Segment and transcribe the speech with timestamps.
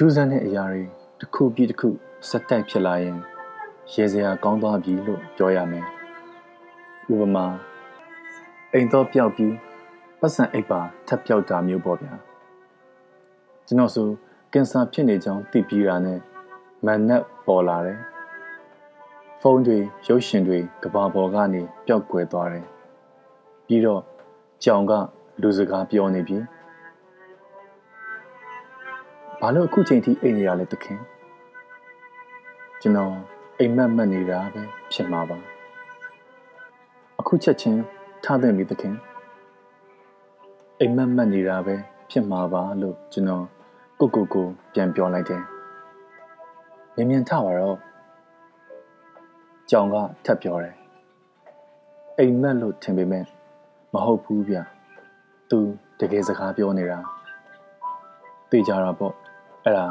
[0.00, 0.82] ထူးဆန်းတဲ့အရာတွေ
[1.20, 1.88] တစ်ခုပြီးတစ်ခု
[2.28, 3.16] စက်တိုက်ဖြစ်လာရင်
[3.92, 5.86] ရေစရာကောင်းသွားပြီလို့ပြောရမယ်
[7.12, 7.46] ဥပမာ
[8.72, 9.54] အိမ်တော့ပျောက်ပြီး
[10.20, 12.12] ပတ်စံအိပ်ပါထပ်ပျောက်တာမျိုးပေါ့ဗျာ
[13.66, 14.08] ကျွန်တော်ဆို
[14.52, 16.18] ကင်ဆာဖြစ်နေကြောင်းသိပြီးတာနဲ့
[16.84, 18.00] မန်နက်ပေါ်လာတယ်
[19.40, 22.66] ဖုန်းတွေရုပ်ရှင်တွေကဘာပေါ်ကနေပျောက်ကွယ်သွားတယ်
[23.66, 24.02] ပြီးတော့
[24.64, 24.92] ကြောင်က
[25.42, 26.38] လူစကားပြောနေပြီ
[29.42, 30.98] ဘာလို့အခုချိန်ထိအိမ်နေရလဲတခင်
[32.80, 33.14] ကျွန်တော်
[33.58, 35.38] အိမ်မက်မက်နေတာပဲဖြစ်မှာပါ
[37.20, 37.80] အခုချက်ချင်း
[38.24, 38.94] ထားတဲ့မိတခင်
[40.80, 41.74] အိမ်မက်မက်နေတာပဲ
[42.10, 43.44] ဖြစ်မှာပါလို့ကျွန်တော်
[44.00, 45.42] ကိုကိုကိုပြန်ပြောလိုက်တယ်
[46.94, 47.76] မြင်မြန်ထပါတော့
[49.70, 50.76] ကြောင်ကထပ်ပြောတယ်
[52.18, 53.24] အိမ်မက်လို့ထင်ပေမဲ့
[53.92, 54.56] မဟုတ်ဘူးဗျ
[55.50, 55.58] သူ
[56.00, 56.98] တကယ်စကားပြောနေတာ
[58.50, 59.14] သိကြတာပေါ့
[59.64, 59.86] အဲ့ဒါ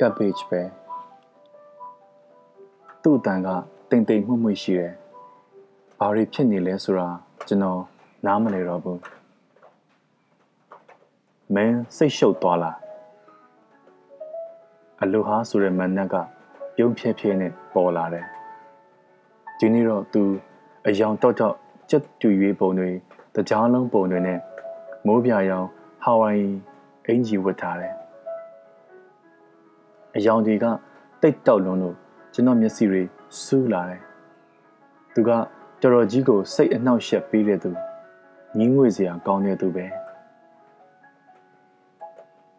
[0.00, 0.60] cabbage ပဲ
[3.02, 3.48] သူ့အတန်က
[3.90, 4.92] တိမ်တိမ်မှုမှုရှိတယ်
[5.98, 7.08] ဘာတွေဖြစ်နေလဲဆိုတာ
[7.48, 7.80] ကျွန်တော်
[8.26, 9.00] နားမလည်တော့ဘူး
[11.54, 12.76] မင်းစိတ်ရှုပ်သွားလား
[15.02, 16.14] အလိုဟာဆိုတဲ့မန်နက်က
[16.76, 18.26] ပြုံးဖြဲဖြဲနဲ့ပေါ်လာတယ်
[19.58, 20.22] ဒီနေ့တော့သူ
[20.86, 21.54] အယောင်တော့တော့
[21.90, 22.90] ကြက်တူရွေးပုံတွေ
[23.34, 24.38] တကြားလုံးပုံတွေနဲ့
[25.06, 25.66] မိုးပြရောင်
[26.02, 26.44] ဟာဝိုင်
[27.06, 27.94] အင်ဂျီဝတ်ထားတယ်
[30.16, 30.64] အယောင်တွေက
[31.22, 31.96] တိတ်တောက်လွန်းလို့
[32.34, 33.02] ကျွန်တော်မျက်စိတွေ
[33.42, 34.02] စူးလာတယ်
[35.14, 37.70] သူကတော်တော်ကြီးကိုစိတ်အနှောက်အယှက်ပေးတဲ့သူ
[38.58, 39.86] ညင်းငွေစရာကောင်းတဲ့သူပဲ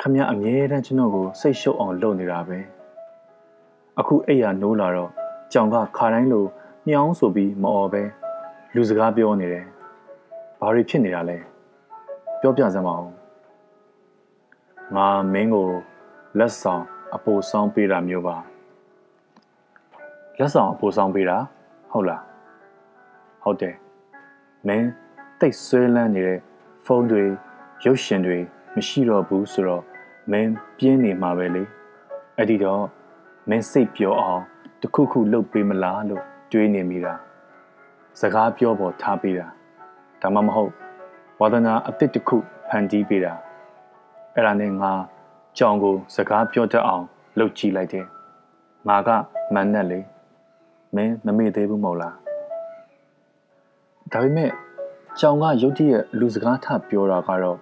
[0.02, 2.60] ခမရအမြဲတမ်းကျွန်တော်ကိုစိတ်ရှုပ်အောင်လုပ်နေတာပဲ
[4.00, 5.12] အခုအိယာနိုးလာတော့
[5.54, 6.46] ကြောင်ကခါတိုင်းလို
[6.90, 8.04] ညောင်းဆိုပြီးမအော်ပဲ
[8.76, 9.66] လူစကားပြောနေတယ်
[10.60, 11.38] ဘာတွေဖြစ်နေတာလဲ
[12.42, 13.12] ပြောပြစမ်းပါဦး
[14.96, 15.68] ငါမင်းကို
[16.40, 16.84] လက်ဆောင်
[17.16, 18.36] အပိုဆောင်ပေးတာမျိုးပါ
[20.40, 21.38] လက်ဆောင်အပိုဆောင်ပေးတာ
[21.92, 22.24] ဟုတ်လား
[23.44, 23.76] ဟုတ်တယ်
[24.68, 24.90] မင်း
[25.40, 26.40] တိတ်ဆွဲလန်းနေတဲ့
[26.86, 27.24] ဖုန်းတွေ
[27.86, 28.38] ရုပ်ရှင်တွေ
[28.76, 29.84] မရှိတော့ဘူးဆိုတော့
[30.32, 31.64] မင်းပြင်းနေမှာပဲလေ
[32.38, 32.84] အဲ့ဒီတော့
[33.50, 34.42] မင်းစိတ်ပြောအောင်
[34.82, 37.14] တခုခုလုပ်ပေးမလားလို့တွေးနေမိတာ
[38.20, 39.48] စကားပြောဖို့ထားပေးတာ
[40.22, 40.72] ဒါမှမဟုတ်
[41.40, 42.38] ဝါသနာအစ်စ်တစ်ခု
[42.70, 43.34] ဖန်တီးပေးတာ
[44.36, 44.92] အဲ့ဒါနဲ့ငါ
[45.60, 47.06] ကြောင်ကိုစကားပြောတတ်အောင်
[47.38, 48.06] လှုပ်ကြည့်လိုက်တယ်
[48.88, 49.10] ငါက
[49.54, 50.00] မန်နဲ့လေ
[50.96, 52.16] မင်းမမေ့သေးဘူးမဟုတ်လား
[54.12, 54.52] ဒါပေမဲ့
[55.20, 57.58] ကြောင်ကရုတ်တရက်လူစကားထပြောတာကတော့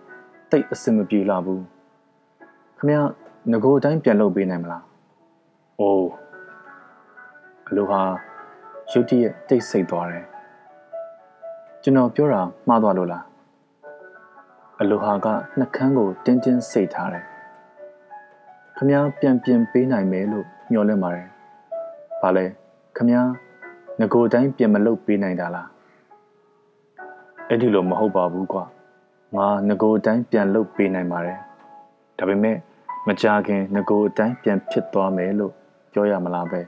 [0.52, 1.64] တိတ်အဆင်မပြေလာဘူး
[2.78, 2.98] ခမရ
[3.52, 4.84] ငကိုအတိုင်းပြန်လုပ်ပေးနိုင်မလား
[5.80, 6.10] အိုး
[7.68, 8.02] အလိုဟာ
[8.92, 10.26] ရုတ်တရက်တိတ်ဆိတ်သွားတယ်
[11.84, 13.24] ကျွန်တော်ပြောတာမှားသွားလို့လား
[14.82, 15.28] အလိုဟာက
[15.60, 17.26] နှကန်းကိုတင်းတင်းစိတ်ထားတယ်
[18.80, 21.28] ခမ ्या ပြန်ပြင်ပေးနိုင်မယ်လို့ညှော်လင့်ပါတယ်။
[22.22, 22.46] ဘာလဲ
[22.98, 23.22] ခမ ्या
[24.00, 25.68] ငကိုတိုင်းပြင်မလုပ်ပေးနိုင်တာလား။
[27.50, 28.64] အဲ့ဒီလိုမဟုတ်ပါဘူးကွာ။
[29.36, 31.38] ငါငကိုတိုင်းပြန်လုပ်ပေးနိုင်ပါတယ်။
[32.18, 32.58] ဒါပေမဲ့
[33.08, 35.54] မကြခင်ငကိုတိုင်းပြန်ဖြစ်သွားမယ်လို့
[35.92, 36.62] ပြောရမလားပဲ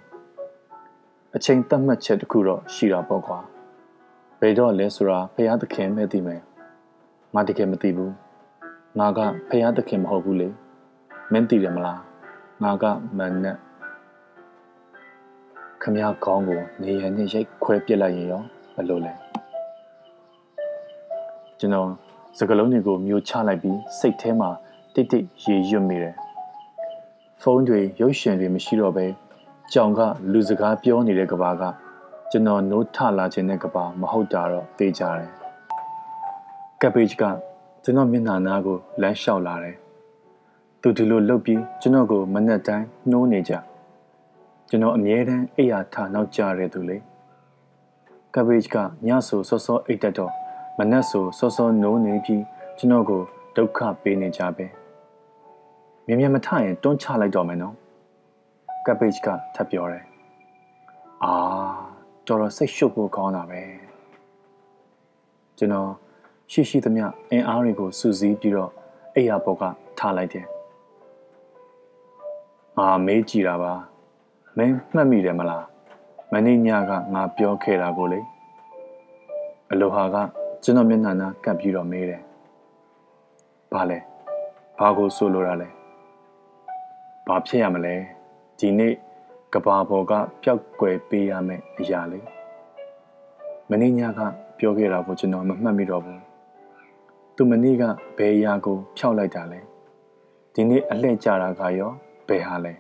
[1.36, 3.40] ။အချိန်သတ်မှတ်ချက်တခုတော့ရှိတာပေါ့ကွာ။
[4.40, 6.42] ဘယ်တော့လဲဆိုတာဖရာသခင်ပဲသိမယ်။
[7.34, 8.12] ငါတကယ်မသိဘူး။
[9.00, 9.20] ငါက
[9.50, 10.50] ဖရာသခင်မဟုတ်ဘူးလေ။
[11.32, 12.00] မင်းသိတယ်မလား
[12.64, 12.86] ငါက
[13.18, 13.56] မန်နဲ့
[15.82, 18.42] ခမရကောင်းကိုနေရနဲ့ရိုက်ခွဲပစ်လိုက်ရင်ရော
[18.76, 19.14] ဘယ်လိုလဲ
[21.60, 21.88] ကျွန်တော်
[22.38, 24.50] စကလုံးတွေကိုမျိုးချလိုက်ပြီးစိတ်ထဲမှာ
[24.94, 26.16] တိတ်တိတ်ရေရွတ်မိတယ်
[27.42, 29.06] ဖုန်းတွေရုပ်ရှင်တွေမရှိတော့ပဲ
[29.74, 30.00] ကြောင်က
[30.32, 31.64] လူစကားပြောနေတဲ့ကဘာက
[32.32, 35.30] ကျွန်တော်နိုးထလာခြင်းတဲ့ကဘာမဟုတ်တာတော့သိကြတယ်
[36.82, 37.24] ကပ်ဘေ့ချ်က
[37.84, 39.76] ကျွန်တော်မျက်နှာနားကိုလမ်းလျှောက်လာတယ်
[40.84, 43.54] သူဒီလိုလုပ်ပြီးကျွန်တော်ကိုမနဲ့တိုင်းနှိုးနေကြ
[44.70, 46.98] ကျွန်တော်အမြဲတမ်းအိယာထနောက်ကြတဲ့သူလေ
[48.36, 50.32] ကဘေ့ချ်ကညဆိုစောစောအိတ်တက်တော့
[50.78, 52.44] မနဲ့ဆိုစောစောနှိုးနေပြီး
[52.78, 53.22] ကျွန်တော်ကို
[53.56, 54.66] ဒုက္ခပေးနေကြပဲ
[56.06, 57.76] မြင်မြင်မထရင်တွန်းချလိုက်တော့မယ်နော်
[58.86, 60.04] ကဘေ့ချ်ကထပ်ပြောတယ်
[61.24, 61.34] အာ
[62.28, 63.62] တော်တော်စိတ်ရှုပ်ဖို့ကောင်းတာပဲ
[65.58, 65.90] ကျွန်တော်
[66.52, 68.72] ရှိရှိသမျှအင်အားတွေကိုစူးစီးပြီးတော့
[69.16, 69.64] အိယာဘောက
[70.00, 70.48] ထားလိုက်တယ်
[72.80, 73.74] ငါမေးကြည့်တာပါ
[74.58, 75.66] မင်းမှတ်မိတယ်မလား
[76.34, 78.20] မနေ့ညကငါပြောခဲ့တာကိုလေ
[79.72, 80.16] အလိုဟာက
[80.64, 82.22] ကျွန်တော်မျက်နှာနာကပ်ပြီးတော့မေးတယ်
[83.74, 84.00] ဘာလဲ
[84.80, 85.68] ဘာကိုဆိုလိုတာလဲ
[87.28, 87.96] ဘာဖြစ်ရမလဲ
[88.60, 88.94] ဒီနေ့
[89.54, 92.20] ကဘာပေါ်ကပျောက်ကွယ်ပေးရမယ့်အရာလေ
[93.70, 94.20] မနေ့ညက
[94.60, 96.22] ပြောခဲ့တာကိုကျွန်တော်မမှတ်မိတော့ဘူး
[97.36, 97.84] သူမနေ့က
[98.18, 99.60] ဘယ်အရာကိုဖျောက်လိုက်တာလဲ
[100.54, 101.92] ဒီနေ့အလှည့်ကြတာကရော
[102.30, 102.74] ဘယ်ဟာလဲ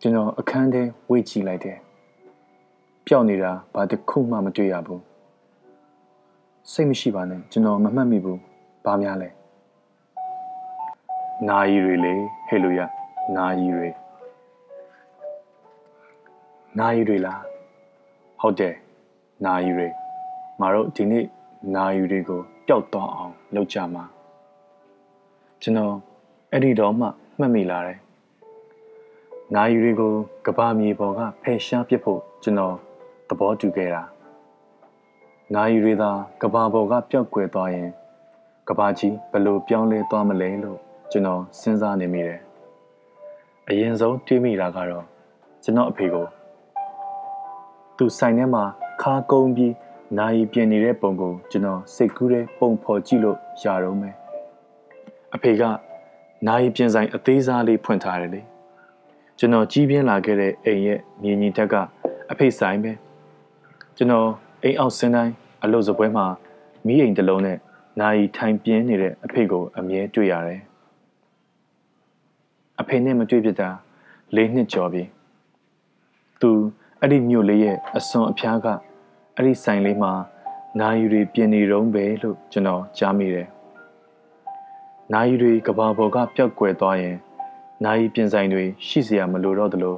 [0.00, 1.78] ကျွန်တော်အခန်းထဲဝေ့ကြည့်လိုက်တယ်
[3.06, 5.02] ပျောက်နေတာဘာတစ်ခုမှမတွေ့ရဘူး
[6.72, 8.40] စိတ်မရှိပါနဲ့ကျွန်တော်မမှတ်မိဘူး
[8.84, 9.28] ဘာများလဲ
[11.48, 12.14] နာယီတွေလေ
[12.48, 12.80] ဟေလိုရ
[13.36, 13.88] နာယီတွေ
[16.78, 17.40] နာယီတွေလား
[18.40, 18.74] ဟုတ်တယ်
[19.44, 19.88] နာယီတွေ
[20.60, 21.24] ငါတို့ဒီနေ့
[21.76, 24.04] နာယီတွေကိုပျောက်သွားအောင်လုပ်ကြမှာ
[25.62, 25.94] ကျွန်တော်
[26.52, 27.06] အဲ့ဒီတော့မှ
[27.38, 27.98] မှတ်မိလာတယ်
[29.54, 30.12] နာယီတွေကို
[30.46, 32.74] ကဘာမြေပေါ်ကဖယ်ရှားပစ်ဖို့ကျွန်တော်
[33.28, 34.02] သဘောတူခဲ့တာ
[35.54, 36.10] နာယီတွေသာ
[36.42, 37.88] ကဘာပေါ်ကပျောက်ကွယ်သွားရင်
[38.68, 40.78] ကဘာကြီးဘယ်လိုပြောင်းလဲသွားမလဲလို့
[41.10, 42.40] ကျွန်တော်စဉ်းစားနေမိတယ်
[43.68, 45.04] အရင်ဆုံးတွေးမိတာကတော့
[45.62, 46.26] ကျွန်တော်အဖေကို
[47.96, 48.64] သူဆိုင်ထဲမှာ
[49.02, 49.74] ခါကုန်းပြီး
[50.18, 54.14] နိုင်ပြင်နေတဲ့ပုံကိုကျွန်တော်စိတ်ကူးတဲ့ပုံဖော်ကြည့်လို့ရတော့မယ်
[55.34, 55.62] အဖေက
[56.46, 58.42] နိုင်ပြင်ဆိုင်အသေးစားလေးဖွင့်ထားတယ်လေ
[59.38, 61.74] ကျွန်တော်ကြီးပြင်းလာခဲ့တဲ့အိမ်ရဲ့မြင်ကြီးတက်က
[62.30, 62.92] အဖေဆိုင်ပဲ
[63.96, 64.28] ကျွန်တော်
[64.62, 65.32] အိမ်အောက်ဆင်းတိုင်း
[65.64, 66.26] အလို့စပွဲမှာ
[66.86, 67.58] မိအိမ်တစ်လုံးနဲ့
[68.00, 70.60] နိုင်ထိုင်ပြင်းနေတဲ့အဖေကိုအမြဲတွေ့ရတယ်
[72.80, 73.70] အဖေနဲ့မတွေ့ဖြစ်တာ
[74.36, 75.02] ၄နှစ်ကျော်ပြီ
[76.40, 76.50] သူ
[77.00, 78.66] အဲ့ဒီမြို့လေးရဲ့အစွန်အဖျားက
[79.36, 80.12] အဲ့ဒီဆိုင်လေးမှာ
[80.80, 83.48] နိုင်ယူတွေပြင်နေတုံးပဲလို့ကျွန်တော်ကြားမိတယ်
[85.13, 87.15] နိုင်ယူတွေကဘာပေါ်ကပျောက်ကွယ်သွားရင်
[87.85, 89.95] နိုင်ပြင်ဆိုင်တွေရှိเสียမလိုတော့သလို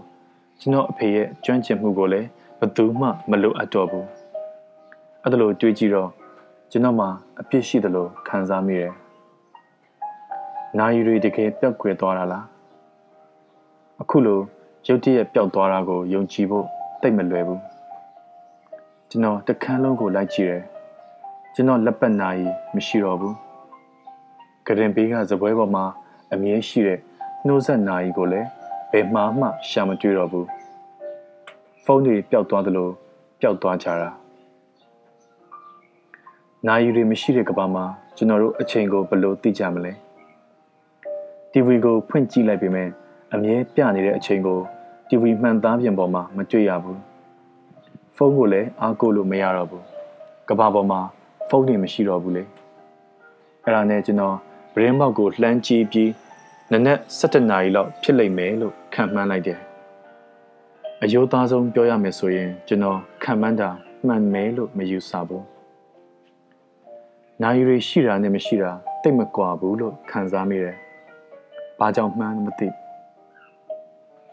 [0.59, 2.27] ကျွန်တော်အဖေရဲ့ကျွမ်းကျင်မှုကိုလည်း
[2.59, 4.07] ဘယ်သူမှမလိုအပ်တော့ဘူး
[5.23, 6.09] အဲ့ဒါလိုတွေးကြည့်တော့
[6.71, 7.07] ကျွန်တော်မှ
[7.39, 8.93] အပြစ်ရှိသလိုခံစားမိတယ်
[10.77, 12.45] နိုင်ယူတွေတကယ်ပျောက်ကွယ်သွားတာလား
[14.01, 14.39] အခုလို
[14.87, 16.65] ရုတ်တရက်ပျောက်သွားတာကိုယုံကြည်ဖို့
[17.01, 17.61] တိတ်မလွယ်ဘူး
[19.09, 20.63] ကျွန်တော်တခန်းလုံးကိုလိုက်ကြည့်တယ်
[21.53, 23.35] ကျွန်တော်လက်ပတ်နာရီမရှိတော့ဘူး
[24.66, 25.84] ကရင်ဘေးကဇပွဲပေါ်မှာ
[26.32, 26.98] အမြဲရှိတဲ့
[27.46, 28.48] နှိုးဆက်နာရီကိုလည်း
[28.92, 30.48] ဘယ်မှမှရှာမတွေ့တော့ဘူး
[31.84, 32.88] ဖုန်းတွေပျောက်သွားသလို
[33.40, 34.10] ပျောက်သွားကြတာ
[36.66, 37.84] နာရီတွေမရှိတဲ့ကဘာမှာ
[38.16, 39.92] ကျွန်တော်တို့အချိန်ကိုဘယ်လိုသိကြမလဲ
[41.52, 42.88] TV ကိုဖွင့်ကြည့်လိုက်ပေမဲ့
[43.34, 44.58] အမြဲပြနေတဲ့အချိန်ကို
[45.08, 47.00] TV မှန်သားပြင်ပေါ်မှာမတွေ့ရဘူး
[48.16, 49.84] ဖုန်းကိုလည်းအားကိုလို့မရတော့ဘူး
[50.48, 51.00] ကဘာပေါ်မှာ
[51.48, 52.44] ဖုန်းတွေမရှိတော့ဘူးလေ
[53.62, 54.36] အဲ့ဒါနဲ့ကျွန်တော်
[54.74, 56.10] ဗရင်ဘောက်ကိုလှမ်းကြည့်ပြီး
[56.72, 59.60] နနက်7နာရီလောက်ဖြစ်လိမ့်မယ်လို့ခံမှန်းလိုက်တယ်
[61.02, 63.70] အယိုးသားဆုံးပြောရမယ်ဆိုရင်ကျွန်တော်ခံမှန်းတာ
[64.06, 65.46] မှန်မယ်လို့မယူဆဘူး
[67.42, 68.72] နိုင်ရီရှိတာနဲ့မရှိတာ
[69.02, 70.76] တိတ်မကွာဘူးလို့ခံစားမိတယ်
[71.78, 72.68] ဘာကြောင့်မှန်းမသိ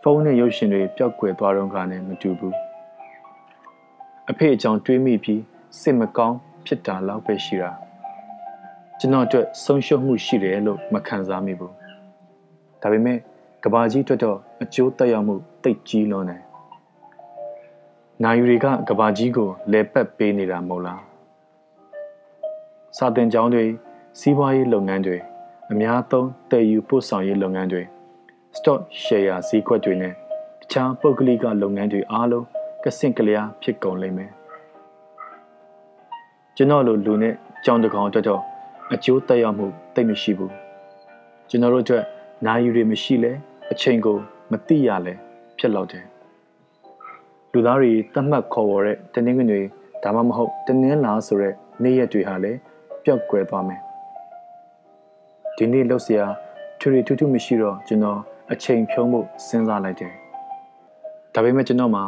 [0.02, 2.56] ဖုန်းနဲ့ရုပ်ရှင်တွေပျောက်ကွယ်သွားတော့ကလည်းမတူဘူး
[4.30, 5.42] အဖေအကြောင်းတွေးမိပြီး
[5.80, 7.72] စိတ်မကောင်းဖြစ်တာလောက်ပဲရှိတာ
[9.03, 11.74] ကျွန်တော်အတွက်ဆုံးရှုံးမှုရှိတယ်လို့မခံစားမိဘူး
[12.81, 13.18] ဒါပေမဲ့
[13.63, 16.42] ကဘာကြီးအတွက်တော့အကျိုးသက်ရောက်မှုတိတ်ကြီးလွန်းတယ်
[18.24, 21.01] နိုင်ယူတွေကကဘာကြီးကိုလဲပတ်ပေးနေတာမဟုတ်လား
[22.98, 23.65] စာတင်ကျောင်းတွေ
[24.19, 25.18] စီးပွားရေးလုပ်ငန်းတွေ
[25.71, 27.83] အများသုံးတည်ယူပို့ဆောင်ရေးလုပ်ငန်းတွေ
[28.57, 30.13] stock share ဈေးကွက်တွေနဲ့
[30.62, 32.45] တခြားပုဂ္ဂလိကလုပ်ငန်းတွေအားလုံး
[32.83, 34.31] ကစင့်ကလျားဖြစ်ကုန်လိမ့်မယ်
[36.56, 37.33] ကျွန်တော်လိုလူနဲ့
[37.65, 38.50] ကြောင်တကောင်အတွက်တော့
[38.94, 40.53] အကျိုးသက်ရောက်မှုတိတ်မရှိဘူး
[41.49, 42.05] ကျွန်တော်တို့အတွက်
[42.47, 43.33] နိုင်ယူတွေမရှိလဲ
[43.73, 44.16] အချိန်ကို
[44.50, 45.14] မသိရလဲ
[45.59, 46.05] ဖြစ်လောက်တယ်
[47.52, 49.61] လူသားတွေတတ်မှတ်ခေါ်ဝေါ်တဲ့တနင်္ဂနွေ
[50.02, 52.59] ဒါမှမဟုတ်တနင်္လာဆိုတဲ့နေ့ရက်တွေဟာလည်း
[53.05, 53.81] ပျောက်ကွယ်သွားမယ်
[55.57, 56.33] ဒီနေ့လှုပ်ရှား
[56.81, 58.19] ထူထူထူးမရှိတော့ကျွန်တော်
[58.52, 60.12] အချိန်ဖြုံးဖို့စဉ်းစားလိုက်တယ်
[61.35, 62.05] ဒါပေမဲ့ကျွန်တော်မှာ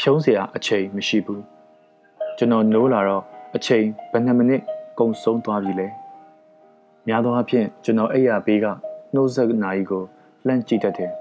[0.00, 1.42] ဖြုံးเสียအချိန်မရှိဘူး
[2.38, 3.24] ကျွန်တော်နိုးလာတော့
[3.56, 4.62] အချိန်ဘယ်နှမိနစ်
[4.98, 5.88] ကုန်ဆုံးသွားပြီလဲ
[7.07, 8.65] များသောအားဖြင့်ကျွန်တော်အိယာဘေးက
[9.13, 10.03] နှုတ်ဆက်နာရီကို
[10.47, 11.11] လှမ်းကြည့်တတ်တယ်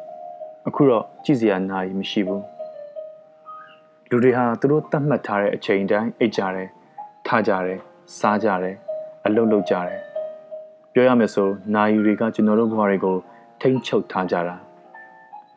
[0.69, 2.45] အခုတော့ကြည့်စရာနာရီမရှိဘူး
[4.11, 6.69] လူတွေဟာသူတို့တတ်မှတ်ထားတဲ့အချိန်တိုင်းအိတ်ကြတယ်
[7.27, 7.79] ထားကြတယ်
[8.19, 8.77] စားကြတယ်
[9.27, 10.01] အလုပ်လုပ်ကြတယ်
[10.93, 13.17] ပြောရမယ်ဆိုနာရီတွေကကျွန်တော်တို့ဘဝတွေကို
[13.61, 14.57] ထိမ့်ချုပ်ထားကြတာ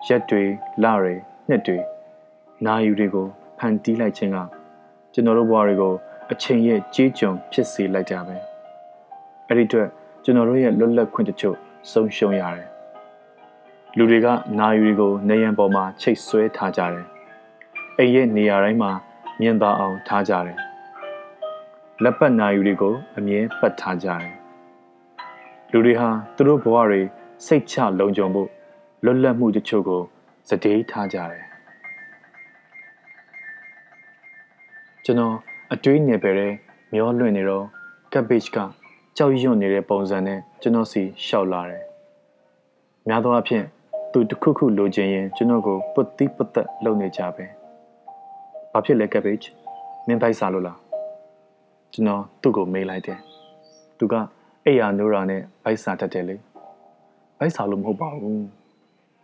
[0.07, 0.43] ရက်တွေ
[0.83, 1.13] လတွေ
[1.49, 1.77] နှစ်တွေ
[2.65, 3.27] နာရီတွေကို
[3.59, 4.37] ဖန်တီးလိုက်ခြင်းက
[5.13, 5.93] ကျွန်တော်တို့ဘဝတွေကို
[6.31, 8.35] အချိန်ရဲ့ကြေးကျွန်ဖြစ်စေလိုက်ကြပဲ
[9.47, 9.89] အဲ့ဒီအတွက်
[10.29, 11.57] ကျွန်တော်တို့ရဲ့လွတ်လပ်ခွင့်တချို့
[11.91, 12.67] ဆုံးရှုံးရတယ်
[13.97, 14.27] လူတွေက
[14.59, 17.05] နာရီတွေကိုနေရန်ပေါ်မှာချိတ်ဆွဲထားကြတယ်
[17.97, 18.91] အိမ်ရဲ့နေရာတိုင်းမှာ
[19.41, 20.57] မြင်သာအောင်ထားကြတယ်
[22.03, 24.33] လက်ပတ်နာယူတွေကိုအမြဲပတ်ထားကြတယ်
[25.71, 27.01] လူတွေဟာသူတို့ဘဝတွေ
[27.45, 28.49] စိတ်ချလုံခြုံဖို့
[29.03, 30.01] လွတ်လပ်မှုတချို့ကို
[30.49, 31.43] စတေးထားကြတယ်
[35.05, 35.35] ကျွန်တော်
[35.73, 36.31] အတွေးနေပဲ
[36.93, 37.65] မျောလွင့်နေတော့
[38.13, 38.59] ကပ်ဘေ့ချ်က
[39.21, 41.83] ကြောက်ရွံ့နေတဲ့ပုံစံနဲ့ကျွန်တော်စီရှောက်လာတယ်
[43.07, 43.65] များသောအားဖြင့်
[44.11, 47.45] သူတခုခုလိုချင်ရင်ကျွန်တော်ကိုပုတ်တိပုတ်သက်လုပ်နေကြပဲ။
[48.71, 49.45] ဘာဖြစ်လဲ cabbage
[50.07, 50.77] မင်းပိုက်စားလို့လား။
[51.93, 53.19] ကျွန်တော်သူ့ကိုမေးလိုက်တယ်။
[53.97, 54.13] သူက
[54.65, 56.35] အိယာနိုးရာနဲ့ဘိုက်စားတတ်တယ်လေ။
[57.39, 58.39] ဘိုက်စားလို့မဟုတ်ပါဘူး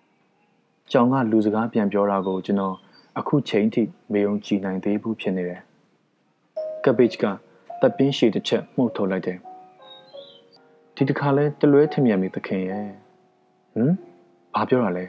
[0.91, 2.75] ။ကြောင်ကလူစကားပြန်ပြောတာကိုကျွန်တော်
[3.19, 3.83] အခုချိန်ထိ
[4.13, 5.61] မေုံကြည်နိုင်သေးဘူးဖြစ်နေတယ်။
[6.83, 7.23] cabbage က
[7.81, 9.39] တပ်ပင်းရှည်တစ်ချက်မှုတ်ထုတ်လိုက်တယ်။
[10.95, 12.87] ဒီတစ်ခါလဲတလွဲထမြင်မိသခင်ရဲ့။
[13.73, 13.93] ဟမ်
[14.55, 15.05] ဘာပြောတာလဲ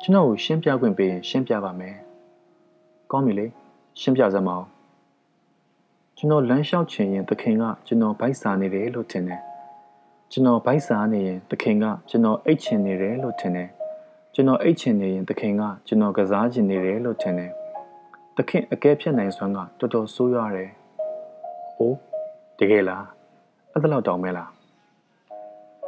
[0.00, 1.96] ကျွန်တော်ကိုရှင်းပြခွင့်ပေးရင်ရှင်းပြပါမယ်
[3.10, 3.46] ကောင်းပြီလေ
[4.00, 4.66] ရှင်းပြစမ်းမအောင်
[6.16, 9.40] ကျွန်တော်လမ်းလျှောက်ချင်ရင်သခင်ကကျွန်တော်ဗိုက်စာနေတယ်လို့ထင်တယ်
[10.32, 13.68] ကျွန်တော်ဗိုက်စာနေရင်သခင်ကကျွန်တော်အိတ်ချင်နေတယ်လို့ထင်တယ်
[14.34, 17.50] ကျွန်တော်အိတ်ချင်နေရင်သခင်ကကျွန်တော်ကစားချင်နေတယ်လို့ထင်တယ်
[18.36, 20.70] သခင်အကဲဖြတ်နိုင်စွမ်းကတော်တော်ဆိုးရွားတယ်။
[21.78, 21.98] အိုး
[22.58, 23.15] တကယ်လား
[23.78, 24.48] အဲ့ဒါလောက်တောင်မဲလား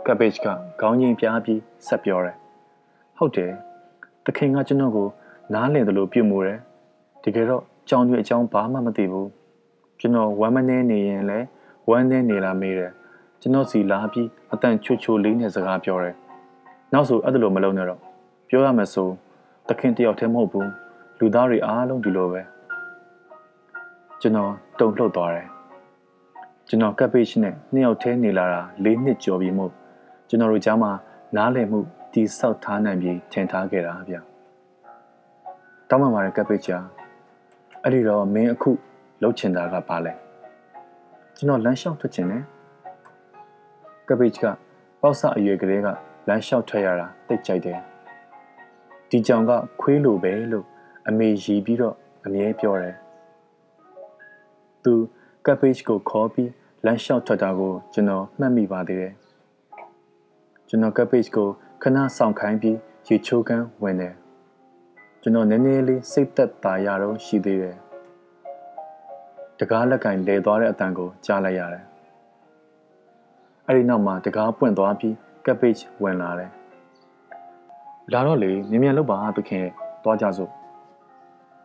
[0.06, 0.46] ကဘေ့ချ်က
[0.80, 2.36] ခေါင်းငိမ်ပြားပြီးဆက်ပြောတယ်
[3.16, 3.52] ဟုတ်တယ်
[4.26, 5.08] တခင်ကကျွန်တော်ကို
[5.54, 6.58] နားလည်တယ်လို့ပြုမှုတယ်
[7.24, 9.28] တကယ်တော့ကြောင်တွေအကြောင်းဘာမှမသိဘူး
[10.00, 11.46] ကျွန်တော်ဝမ်းမနေနေရင်လည်း
[11.90, 12.92] ဝမ်းနေနေလာမေးတယ်
[13.40, 16.14] ကျွန်တော်စီလာပြီးအတန်ချွတ်ချိုလေးနဲ့စကားပြောတယ်
[16.92, 18.00] နောက်ဆိုအဲ့ဒါလိုမလုပ်နဲ့တော့
[18.48, 19.08] ပြောရမယ်ဆို
[19.68, 20.70] တခင်တယောက်တည်းမဟုတ်ဘူး
[21.18, 22.42] လူသားတွေအားလုံးဒီလိုပဲ
[24.20, 25.48] ကျွန်တော်တုံ့လှုပ်သွားတယ်
[26.70, 29.72] ကျွန်တော်ကပ်ပိတ်နဲ့နှစ်ယောက်တည်းနေလာတာ၄နှစ်ကျော်ပြီမို့
[30.28, 30.92] ကျွန်တော်တို့ကြားမှာ
[31.36, 31.78] နားလည်မှု
[32.12, 34.16] တိဆောက်ထားနိုင်ပြီးထင်ထားခဲ့တာဗျ
[35.88, 36.78] တောင်းပန်ပါတယ်ကပ်ပိတ်ချာ
[37.82, 38.70] အဲ့ဒီတော့မင်းအခု
[39.22, 40.12] လှုပ်ချင်တာကဘာလဲ
[41.36, 42.42] ကျွန်တော်လမ်းလျှောက်ထွက်ချင်တယ်
[44.08, 44.38] ကပ်ပိတ်က
[45.00, 45.88] ပေါ့ဆအရွယ်ကလေးက
[46.28, 47.78] လမ်းလျှောက်ထွက်ရတာတိတ်ကြိုက်တယ်
[49.10, 50.66] ဒီကြောင်ကခွေးလိုပဲလို့
[51.08, 51.94] အမေရီပြီးတော့
[52.26, 52.96] အမြဲပြောတယ်
[54.84, 54.92] သူ
[55.46, 56.50] ကပ်ပိတ်ကိုခေါ်ပြီး
[56.84, 59.14] လမ်းလျှောက်ထွက်တာကိုကျွန်တော်မှတ်မိပါသေးတယ်
[60.68, 61.48] ကျွန်တော်ကပ်ပိတ်ကို
[61.82, 62.76] ခဏဆောင်ခိုင်းပြီး
[63.08, 64.14] ရေချိုးကန်းဝင်တယ်
[65.22, 67.76] ကျွန်တော်နည်းနည်းလေးစိတ်သက်သာရတော့ရှိသေးတယ်
[69.58, 71.84] တကားလက်ကင်လဲသွားတဲ့အတန်ကိုကြားလိုက်ရတယ်
[73.66, 75.14] အဲ့ဒီနောက်မှာတကားပွင့်သွားပြီး
[75.46, 76.50] ကပ်ပိတ်ဝင်လာတယ်
[78.12, 79.66] လာတော့လေမြင်မြန်လောက်ပါသခင်
[80.04, 80.50] သွားကြစို့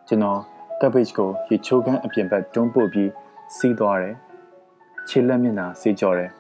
[0.08, 0.40] ကျွန်တော်
[0.82, 3.10] ကပ်ပိတ်ကိုရေချိုးကန်းအပြင်ဘက်တွန်းပို့ပြီး
[3.56, 4.16] စီးသွားတယ်
[5.10, 6.32] ခြေလက်မျက်နှာစေးကြော်တယ်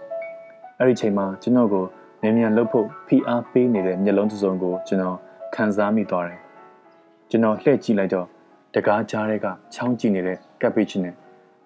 [0.79, 1.85] အဲ့ဒီချိန်မှာကျွန်တော်ကို
[2.21, 5.17] မြင်မြန်လှုပ်ဖို့ဖိအားပေးနေတဲ့မျက်လုံးတစ်စုံကိုကျွန်တော်
[5.55, 6.39] ခံစားမိသွားတယ်။
[7.29, 8.27] ကျွန်တော်လှည့်ကြည့်လိုက်တော့
[8.75, 11.15] တကားကြားတွေကချောင်းကြည့်နေတဲ့ကပ်ပိချနဲ့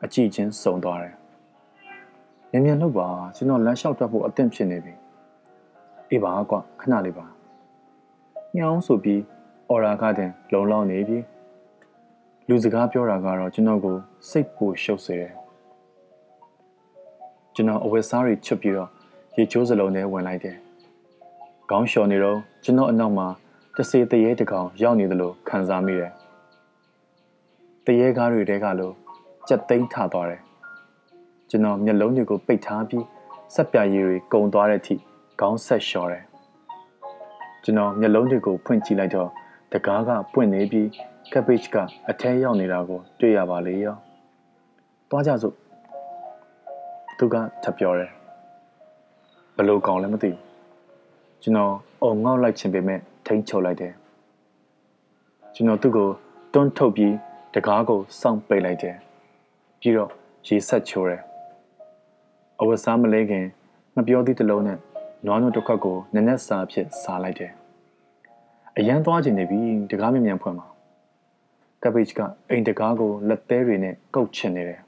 [0.04, 1.14] အကြည့်ချင်းစုံသွားတယ်။
[2.52, 4.94] မြင်မြန်လှုပ်ပါကျွန်တော်လမ်းလျှောက်ထွက်ဖို့အသင့်ဖြစ်နေပြီ။
[6.12, 7.26] အေးပါကွာခဏလေးပါ။
[8.58, 9.22] ညောင်းဆိုပြီး
[9.70, 11.20] အော်ရာကတင်လုံလောက်နေပြီ။
[12.50, 13.96] လူစကားပြောတာကတော့ကျွန်တော်ကို
[14.30, 15.34] စိတ်ပူရှုပ်စေတယ်။
[17.56, 18.90] ကျွန်တော်အဝတ်စားတွေချွတ်ပြီးတော့
[19.38, 20.56] ရေချိုးစလုံးထဲဝင်လိုက်တယ်။
[21.70, 23.28] ခေါင်းလျှော်နေတော့ကျွန်တော်အနောက်မှာ
[23.78, 26.12] တစေတရေတကောင်ရောက်နေသလိုခံစားမိတယ်။
[27.86, 28.94] တရေကားတွေတဲကလို့
[29.48, 30.42] ကြက်သိမ်းထသွားတယ်။
[31.50, 33.06] ကျွန်တော်မျက်လုံးတွေကိုပိတ်ထားပြီး
[33.56, 34.96] ဆက်ပြရည်တွေကုံသွားတဲ့အထိ
[35.40, 36.24] ခေါင်းဆက်လျှော်တယ်။
[37.64, 39.30] ကျွန်တော်မျက်လုံးတွေကိုဖွင့်ကြည့်လိုက်တော့
[39.74, 40.90] တကားကပွင့်နေပြီး
[41.32, 41.78] ကပ်ဘေ့ချ်က
[42.10, 43.96] အထဲရောက်နေတာကိုတွေ့ရပါလေရော။
[45.10, 45.56] သွားကြစို့
[47.18, 48.12] သူကထပ်ပြောတယ်
[49.56, 50.38] ဘလို့ကောင်းလဲမသိဘူး
[51.42, 53.94] ကျွန်တော်အုံငေါက်လိုက်ချင်ပေမဲ့ထိန်းချုပ်လိုက်တယ်
[55.56, 56.10] ကျွန်တော်သူ့ကို
[56.54, 57.14] တွန်းထုတ်ပြီး
[57.54, 58.96] တကားကိုစောင့်ပိတ်လိုက်တယ်
[59.80, 60.12] ပြီးတော့
[60.48, 61.22] ရေဆက်ချိုးတယ်
[62.60, 63.46] အဝတ်စားမလဲခင်
[63.96, 64.78] မပြောသည့်တလုံးနဲ့
[65.26, 67.52] နွားနို့တစ်ခွက်ကိုနက်နက်စာဖြစ်စားလိုက်တယ်
[68.78, 69.60] အရန်သွားချင်နေပြီ
[69.92, 70.68] တကားမြမြန်ဖွင့်မှာ
[71.84, 74.82] ကပ်ဘေ့ချ်ကအိမ်တကားကိုလက်သေးတွေနဲ့ကုတ်ချင်နေတယ်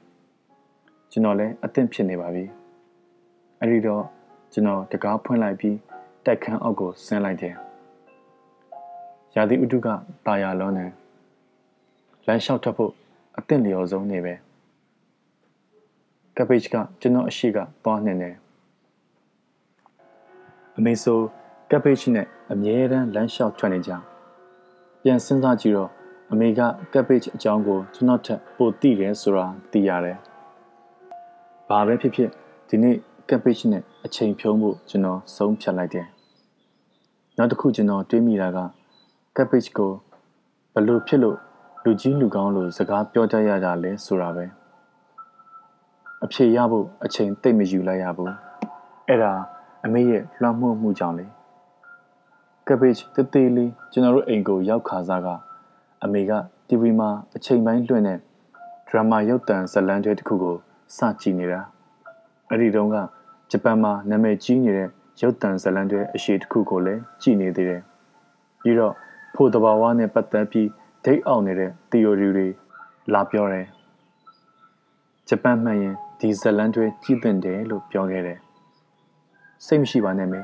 [1.10, 2.44] ကျွန်တော်လည်းအသင့်ဖြစ်နေပါပြီ
[3.60, 4.04] အဲ့ဒီတော့
[4.52, 5.76] ကျွန်တော်တကားဖွင့်လိုက်ပြီး
[6.24, 7.54] တိုက်ခန်းအောက်ကိုဆင်းလိုက်တယ်။
[9.34, 9.88] ရာသီဥတုက
[10.26, 10.86] တာယာလုံးနေ
[12.26, 12.92] လမ်းလျှောက်ထွက်ဖို့
[13.38, 14.34] အသင့်လျော်ဆုံးနေပဲ။
[16.36, 18.34] ကပ်ဘေ့ချ်ကကျွန်တော်အရှိကသွားနေတယ်။
[20.76, 21.20] အမေဆို
[21.70, 23.92] ကပ်ဘေ့ချ်နဲ့အမြဲတမ်းလမ်းလျှောက်ထွက်နေကြ။
[25.02, 25.90] ပြန်စဉ်းစားကြည့်တော့
[26.32, 26.60] အမေက
[26.92, 30.16] ကပ်ဘေ့ချ်အကြောင်းကိုကျွန်တော်ထက်ပိုသိတယ်ဆိုတာသိရတယ်။
[31.68, 32.30] ဘာပဲဖြစ်ဖြစ်
[32.68, 32.96] ဒီနေ့
[33.28, 36.06] ကပ်ဘေ့ချ်နဲ့အချိန်ဖြုံးဖို့ကျွန်တော်ဆုံးဖြတ်လိုက်တယ်။
[37.36, 38.58] နောက်တစ်ခုကျွန်တော်တွေးမိတာက
[39.36, 39.92] ကပ်ဘေ့ချ်ကို
[40.74, 41.36] ဘလို့ဖြစ်လို့
[41.84, 44.44] လူကြီးလူကောင်းလို့စကားပြောတတ်ရတာလဲဆိုတာပဲ။
[46.24, 48.32] အဖြေရဖို့အချိန်တိတ်မယူလိုက်ရဘူး။
[49.08, 49.32] အဲ့ဒါ
[49.84, 51.26] အမေရဲ့လွှမ်းမိုးမှုကြောင့်လေ။
[52.66, 55.28] ကပ်ဘေ့ချ်တသေးလေးကျွန်တော်တို့အိမ်ကိုရောက်ခါစားက
[56.04, 56.32] အမေက
[56.68, 58.18] TV မှာအချိန်ပိုင်းလွှင့်တဲ့
[58.88, 60.56] ဒရမာရုပ်သံဇာတ်လမ်းတွေတစ်ခုကို
[60.96, 61.60] စကြည့်နေတာ။
[62.50, 62.96] အဲ့ဒီတုန်းက
[63.50, 64.88] ဂျပန်မှာနာမည်ကြီးနေတဲ့
[65.20, 67.82] ရုပ်တံဇလန်တွေအရှိတစ်ခုကိုလည်းကြည်နေသေးတယ်
[68.62, 68.94] ပြီးတော့
[69.34, 70.68] ဖို့တဘာဝနဲ့ပတ်သက်ပြီး
[71.04, 72.48] ဒိတ်အောင်နေတဲ့ theory တွေ
[73.12, 73.66] လာပြောတယ်
[75.28, 78.38] ဂျပန်မှန်ရင်ဒီဇလန်တွေကြီးတင်တယ်လို့ပြောခဲ့တယ်
[79.66, 80.40] စိတ်မရှိပါနဲ့မေ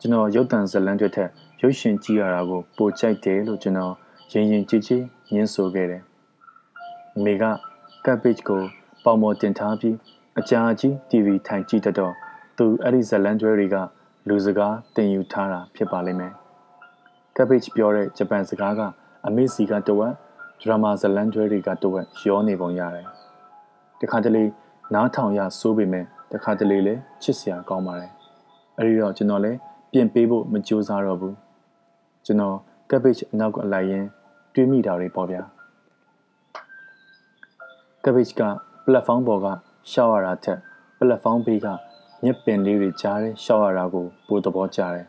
[0.00, 1.30] ကျွန်တော်ရုပ်တံဇလန်တွေထက်
[1.62, 3.94] ရုပ်ရှင်ကြည့်ရတာကိုပိုကြိုက်တယ်လို့ကျွန်တော်
[4.32, 5.02] ရင်ရင်ကြည်ကြည်
[5.32, 6.02] ညင်းဆိုခဲ့တယ်။
[7.24, 7.44] မိက
[8.04, 8.62] ကပ်ပစ်ကို
[9.04, 9.96] ပေါမော်တင်ထားပြီး
[10.38, 12.14] အကြာကြီး TV ထိုင်ကြည့်တတော့
[12.58, 13.76] သူအဲ့ဒီဇလန်တွဲတွေက
[14.28, 16.32] လူစကားတင်ယူထားတာဖြစ်ပါလိမ့်မယ်။
[17.36, 18.80] ကပ်ပစ်ပြောတဲ့ဂျပန်စကားက
[19.26, 20.12] အမေစီကတဝက်
[20.60, 23.06] ဒရမာဇလန်တွဲတွေကတဝက်ရောနေပုံရတယ်။
[24.00, 24.44] တခါတလေ
[24.94, 28.12] နားထောင်ရစိုးပေမဲ့တခါတလေလည်းချစ်စရာကောင်းပါတယ်။
[28.78, 29.58] အဲဒီတော့ကျွန်တော်လည်း
[29.92, 31.34] ပြင်ပေးဖို့မကြိုးစားတော့ဘူး။
[32.26, 32.56] ကျွန်တော်
[32.90, 34.04] ကပ်ပစ်အနောက်ကအလိုက်ရင်
[34.56, 35.42] တွေးမိတာတွေပေါ့ဗျာ
[38.04, 38.40] ကဘစ်က
[38.84, 39.46] ပလက်ဖောင်းပေါ်က
[39.90, 40.58] ရှောက်ရတာထက်
[40.98, 41.66] ပလက်ဖောင်းဘေးက
[42.22, 45.06] မြက်ပင်လေးတွေကြားတဲ့ရှောက်ရတာကိုပိုသဘောကျတယ်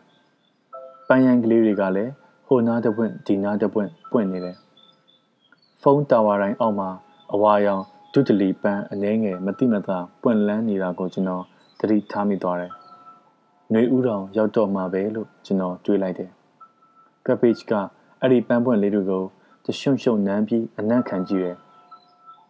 [1.07, 2.11] ပန်းရန်ကလေးတွေကလည်း
[2.47, 4.57] ဟိုနားတစ်ပွင့်ဒီနားတစ်ပွင့်ပွင့်နေတယ်
[5.81, 6.89] ဖုန်းတာဝါတိုင်းအောက်မှာ
[7.33, 11.43] အဝါရောင်ဒုတလီပန်းအနှဲငယ်မတိမသာပွင့်လန်းနေတာကိုကျွန်တော်
[11.79, 12.71] သတိထားမိသွားတယ်။
[13.71, 16.29] နှွေဦးတော်ရောက်တော့မှာပဲလို့ကျွန်တော်တွေးလိုက်တယ်။
[17.25, 17.73] ကပ်ဘေ့က
[18.21, 19.23] အဲ့ဒီပန်းပွင့်လေးတွေကို
[19.69, 21.55] တရှုံရှုံနမ်းပြီးအနံ့ခံကြည့်တယ်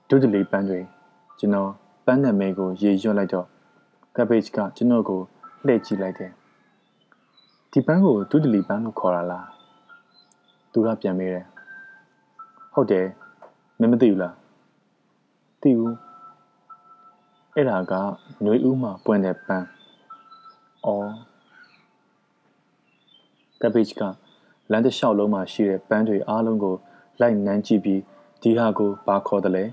[0.10, 0.80] ဒုတလီပန်းတွေ
[1.40, 1.72] ကျွန်တော်
[2.06, 3.48] ပန်းနာမည်ကိုရေရွတ်လိုက်တော့
[4.16, 5.22] ကပ်ဘေ့ကကျွန်တော်ကို
[5.66, 6.32] လှည့်ကြည့်လိုက်တယ်
[7.72, 9.48] ဒီပန်းကိုဒုတလီပန်းလို့ခေါ်တာလား
[10.72, 11.46] သူကပြန်မေးတယ်
[12.74, 13.08] ဟုတ်တယ်
[13.80, 14.36] မင်းမသိဘူးလား
[15.62, 15.96] သိဘူး
[17.56, 17.94] အဲ့ဒါက
[18.42, 19.68] ຫນွေဦးမှာပွင့်တဲ့ပန်း
[20.86, 21.10] အော်
[23.62, 24.02] ကပ်ဘေ့က
[24.72, 26.76] လမ်းတစ်လျှောက်လုံးမှာရှိတဲ့ပန်းတွေအားလုံးကို
[27.22, 28.02] လိုက်နမ်းကြည့်ပြီး
[28.42, 29.64] ဒီဟာကိုဘာခေါ်တယ်လဲ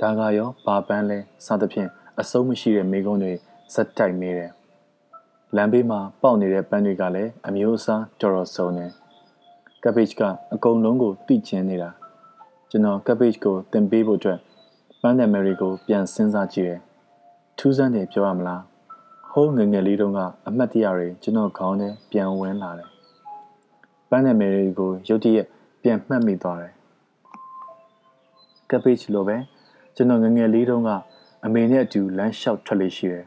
[0.00, 1.88] ဒါကရောဘာပန်းလဲစသဖြင့်
[2.20, 3.32] အဆုံးမရှိတဲ့မိကုံးတွေ
[3.74, 4.52] စက်တိုက်နေတယ်
[5.56, 8.86] လမ်းဘေးမှာပေါက်နေတဲ့ပန်းတွေကလည်းအမျိုးအစားတော်တော်စုံနေ
[9.82, 10.22] ကပ်ဘေ့က
[10.54, 11.90] အကုန်လုံးကိုတိကျင်းနေတာ
[12.70, 14.38] ကျွန်တော်ကပ်ဘေ့ကိုတင်ပေးဖို့အတွက်
[15.02, 16.80] ပန်းနယ်မယ်ရီကိုပြန်စဉ်းစားကြည့်တယ်
[17.58, 18.62] ထူးဆန်းတယ်ပြောရမလား
[19.30, 22.88] ဟိုးငငယ်လေးတုန်းကအမှတ်တရတွေကျွန်တော်ခေါင်းထဲပြန်ဝင်လာတယ်
[24.10, 25.46] ပန်းနယ်မယ်ရီကိုရုတ်တရက်
[25.82, 26.73] ပြန်မှတ်မိသွားတယ်
[28.70, 29.36] ကပ်ဘေ့လိုပဲ
[29.96, 30.90] ကျွန်တော်ငငယ်လေးတုန်းက
[31.44, 33.24] အမေနဲ့အတူလမ်းလျှောက်ထွက်လေရှိတယ်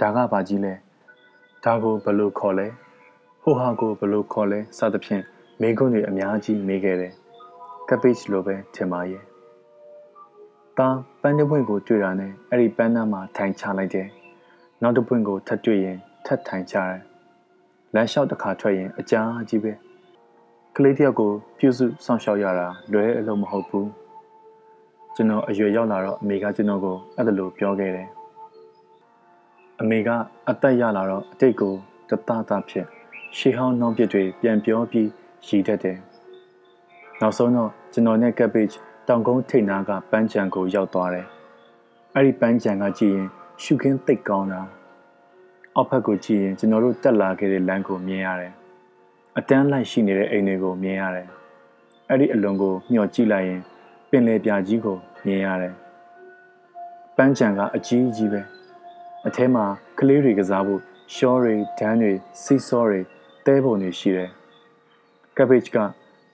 [0.00, 0.74] ဒါကဘာကြီးလဲ
[1.64, 2.66] ဒါကိုဘယ်လိုခေါ်လဲ
[3.42, 5.22] ဟိုဟာကိုဘယ်လိုခေါ်လဲစသဖြင့်
[5.60, 7.12] မိခွန်းတွေအများကြီးမေးခဲ့တယ်
[7.88, 9.22] ကပ်ဘေ့လိုပဲထင်ပါရဲ့
[10.78, 10.88] တာ
[11.20, 14.08] ပန်းတစ်ပွင့်ကိုတွေ့တာနဲ့အဲ့ဒီပန်းသားမှာထိုင်ချလိုက်တယ်
[14.82, 17.00] နောက်တစ်ပွင့်ကိုထပ်တွေ့ရင်ထပ်ထိုင်ချတယ်
[17.94, 19.72] လမ်းလျှောက်တစ်ခါထွက်ရင်အကြာကြီးပဲ
[20.76, 23.88] ကလေးတယောက်ကိုပြုစုစောင့်ရှောက်ရတာလွယ်အလုံးမဟုတ်ဘူး
[25.20, 28.08] ကျွန်တော်အရွယ်ရောက်လာတော့အမေကကျွန်တော်ကိုအဲ့လိုပြောခဲ့တယ်
[29.80, 30.08] အမေက
[30.48, 31.74] အသက်ရလာတော့အတိတ်ကို
[32.08, 32.86] တသားသားဖြစ်
[33.36, 35.08] ရှေးဟောင်းနှောင်းပြစ်တွေပြန်ပြောပြီး
[35.46, 35.98] ရည်တတ်တယ်
[37.20, 38.66] နောက်ဆုံးတော့ကျွန်တော်နဲ့ကပ်ဘေ့
[39.08, 41.26] တောင်ကုန်းထိပ်နားကပန်းချံကိုရောက်သွားတယ်
[42.14, 43.28] အဲ့ဒီပန်းချံကကြည့်ရင်
[43.62, 44.60] ရှုခင်းသိပ်ကောင်းတာ
[45.76, 48.52] အောက်ဘက်ကိုကြည့်ရင်ကျွန်တော်တို့တက်လာခဲ့တဲ့လမ်းကိုမြင်ရတယ်
[49.38, 51.28] အတန်းလိုက်ရှိနေတဲ့အိမ်တွေကိုမြင်ရတယ်
[52.08, 53.62] အဲ့ဒီအလွန်ကိုမျှော်ကြည့်လိုက်ရင်
[54.12, 54.96] ပင်လယ်ပြကြီးကို
[55.26, 55.74] မြင်ရတယ်။
[57.16, 58.40] ပန်းချံကအကြီးကြီးပဲ။
[59.26, 59.64] အထဲမှာ
[59.98, 60.80] ကလေးတွေကစားဖို့
[61.14, 63.00] ရှောတွေဒန်းတွေစီဆောတွေ
[63.46, 64.30] တဲပုံတွေရှိတယ်။
[65.36, 65.76] ကပ်ဘေ့က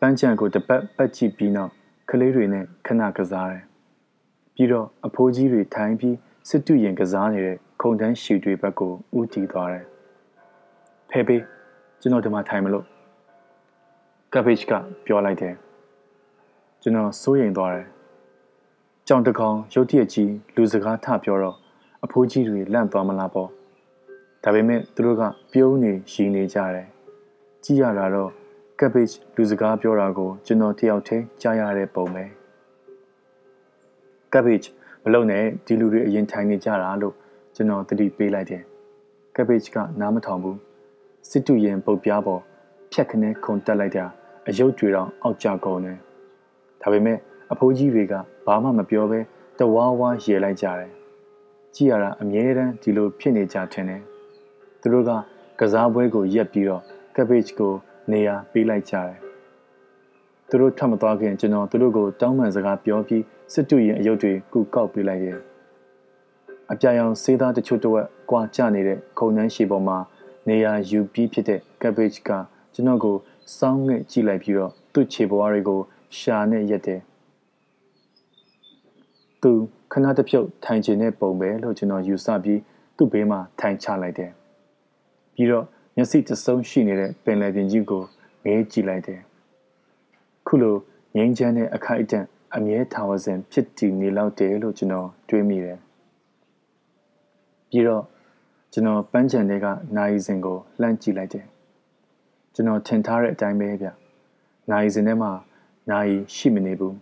[0.01, 1.73] ပန်းချံကိုတပတ်ပတ်ကြည့်ပြီးနောက်
[2.11, 3.63] ကလေးတွေနဲ့ခဏကစားတယ်။
[4.55, 6.17] ပြီးတော့အဖိုးကြီးတွေထိုင်ပြီး
[6.49, 9.85] စစ်တူရင်ကစားနေတဲ့ခုံတန်းရှီတွေဘက်ကိုဦးတည်သွားတယ်။
[11.11, 11.37] ဖေဖေ
[12.01, 12.85] ကျွန်တော်ဒီမှာထိုင်မလို့
[14.33, 14.73] ကပ်ဘေ့က
[15.09, 15.57] ပြောလိုက်တယ်။
[16.87, 17.87] ကျွန်တော်စိုးရိမ်သွားတယ်။
[19.09, 21.57] ကြောင်တကောင်ရုတ်တရက်ကြီးလူစကားထပြောတော့
[22.05, 23.49] အဖိုးကြီးတွေလန့်သွားမလားပေါ့။
[24.45, 25.23] ဒါပေမဲ့သူတို့က
[25.53, 26.87] ပြုံးနေရီနေကြတယ်။
[27.65, 28.31] ကြည့်ရတာတော့
[28.79, 32.25] ကပ်ဘေ့လူစကားပြောတာကိုကျွန်တော်တယောက်တည်းကြားရတဲ့ပုံပဲ။
[34.33, 34.61] ကပ်ဘေ့
[35.05, 37.15] မလုံနဲ့ဒီလူတွေအရင်ထိုင်နေကြတာလို့
[37.55, 38.63] ကျွန်တော်သတိပေးလိုက်တယ်။
[39.37, 40.57] ကပ်ဘေ့ကနားမထောင်ဘူး။
[41.29, 42.43] စစ်တူရင်ပုတ်ပြားပေါ်
[42.93, 44.05] ဖြတ်ခနဲခုန်တက်လိုက်တာ
[44.49, 45.99] အယုတ်တွေတော့အောက်ကျကုန်တယ်။
[46.87, 47.19] ဒါပေမဲ့
[47.53, 48.15] အဖိုးကြီးတွေက
[48.47, 49.21] ဘာမှမပြောဘဲ
[49.59, 50.91] တဝါဝါရေလိုက်ကြတယ်။
[51.75, 54.03] ကြည့်ရတာအမြဲတမ်းဒီလိုဖြစ်နေကြထင်တယ်။
[54.81, 55.11] သူတို့က
[55.61, 56.83] ကစားပွဲကိုရက်ပြီးတော့
[57.17, 57.73] ကပ်ဘေ့ကို
[58.13, 59.19] နေရာပေးလိုက်ကြတယ်။
[60.49, 63.23] သူတို့ထပ်မသွားခင်ကျွန်တော်သူတို့ကိုတောင်းပန်စကားပြောပြီး
[63.53, 65.39] စစ်တူရင်အယုတ်တွေကူကောက်ပေးလိုက်တယ်။
[66.73, 69.99] အပြာရောင်စေးသားတချို့တဝက်ကွာကျနေတဲ့ခုံနှန်းရှည်ပေါ်မှာ
[70.49, 72.31] နေရာယူပြီးဖြစ်တဲ့ကပ်ဘေ့က
[72.75, 73.17] ကျွန်တော်ကို
[73.59, 75.81] စောင်းငှက်ကြည့်လိုက်ပြီးတော့သူ့ခြေပွားတွေကို
[76.19, 77.01] ရှာနဲ့ရက်တယ်။
[79.43, 79.51] သူ
[79.93, 82.61] ခဏတစ်ဖြုတ်ထိုင်ချင်တဲ့ပုံပဲလို့ကျွန်တော်ယူဆပြီး
[82.97, 84.31] သူ့ဘေးမှာထိုင်ချလိုက်တယ်။
[85.35, 85.65] ပြီးတော့
[85.97, 88.03] မျက်စိတဆုံးရှိနေတဲ့ပင်လယ်ပြင်ကြီးကို
[88.45, 89.21] ငေးကြည့်လိုက်တယ်
[90.47, 90.77] ခုလို
[91.17, 95.79] ငိမ့်ချမ်းတဲ့အခိုက်အတန့်အမြဲထာဝစဉ်ဖြစ်တည်နေလောက်တယ်လို့ကျွန်တော်တွေးမိတယ်
[97.71, 98.03] ပြီးတော့
[98.73, 99.67] ကျွန်တော်ပန်းချံတွေက
[99.97, 101.47] နိုင်စဉ်ကိုလှမ်းကြည့်လိုက်တယ်
[102.55, 103.87] ကျွန်တော်ထင်ထားတဲ့အတိုင်းပဲဗျ
[104.71, 105.31] နိုင်စဉ်ထဲမှာ
[105.92, 106.96] နိုင်ရှိမနေဘူး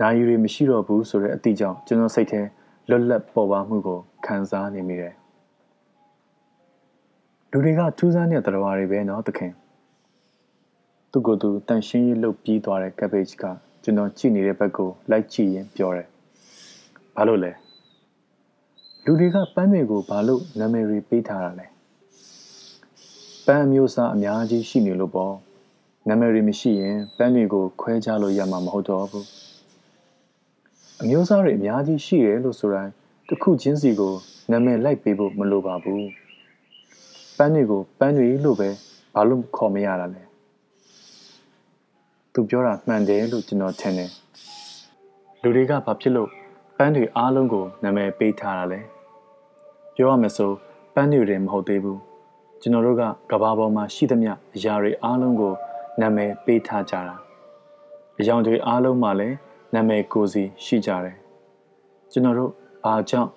[0.00, 2.40] နိုင်ရီမရှိတော့ဘူးဆိုတဲ့အသည့်ကြောင့်ကျွန်တော်စိတ်ထဲ
[2.88, 5.14] လွတ်လပ်ပေါ်ပါမှုကိုခံစားနေမိတယ်
[7.50, 9.52] လူတွေကထူးဆန်းတဲ့တရားတွေပဲเนาะသခင်
[11.10, 13.44] သူ့ကိုယ်သူတန်ရှင်းရေးလုပ်ပြီးသွားတဲ့ cabbage က
[13.82, 16.08] ကျွန်တော်ကြည့်နေတဲ့ဘက်ကိုလိုက်ကြည့်ရင်ပြောတယ်
[17.16, 17.52] ဘာလို့လဲ
[19.04, 21.66] လူတွေကပန်းတွေကိုဘာလို့နာမည်တွေပေးထားတာလဲ
[23.46, 25.34] ပန်းအမျိုးအစားအများကြီးရှိနေလို့ပေါ့
[26.07, 29.27] နာမည်တွေမရှိရင်ပန်းတွေကိုခွဲခြားလို့ရမှာမဟုတ်တော့ဘူး
[31.01, 32.91] အမျိုးအစားတွေအများကြီးရှိတယ်လို့ဆိုတိုင်း
[33.27, 34.13] တစ်ခုချင်းစီကို
[34.51, 36.05] နာမည်လိုက်ပေးဖို့မလိုပါဘူး
[37.37, 38.69] ပန်းတွေကိုပန်းတွေလို့ပဲ
[39.15, 40.23] ဘာလို့ခေါ်မရတာလဲ
[42.33, 44.11] သူပြောတာမှန်တယ်လို့ကျွန်တော်ထင်တယ်
[45.41, 46.29] လူတွေကဘာဖြစ်လို့
[46.77, 48.79] ပန်းတွေအားလုံးကိုနာမည်ပေးထားတာလဲ
[49.95, 50.51] ပြောရမယ်ဆို
[50.93, 51.99] ပန်းတွေတွေမဟုတ်သေးဘူး
[52.61, 55.53] ကျွန်တော်တို့ကကဘာပေါ်မှာရှိသမျှအရာတွေအားလုံးကို
[56.01, 57.15] နာမည်ပေးထားကြတာ
[58.19, 59.35] အယောင်တွေအားလုံးမှာလည်း
[59.73, 61.17] နာမည်ကိုစီရှိကြတယ်
[62.11, 62.51] ကျွန်တော်တို့
[62.85, 63.31] ဘာကြောင့်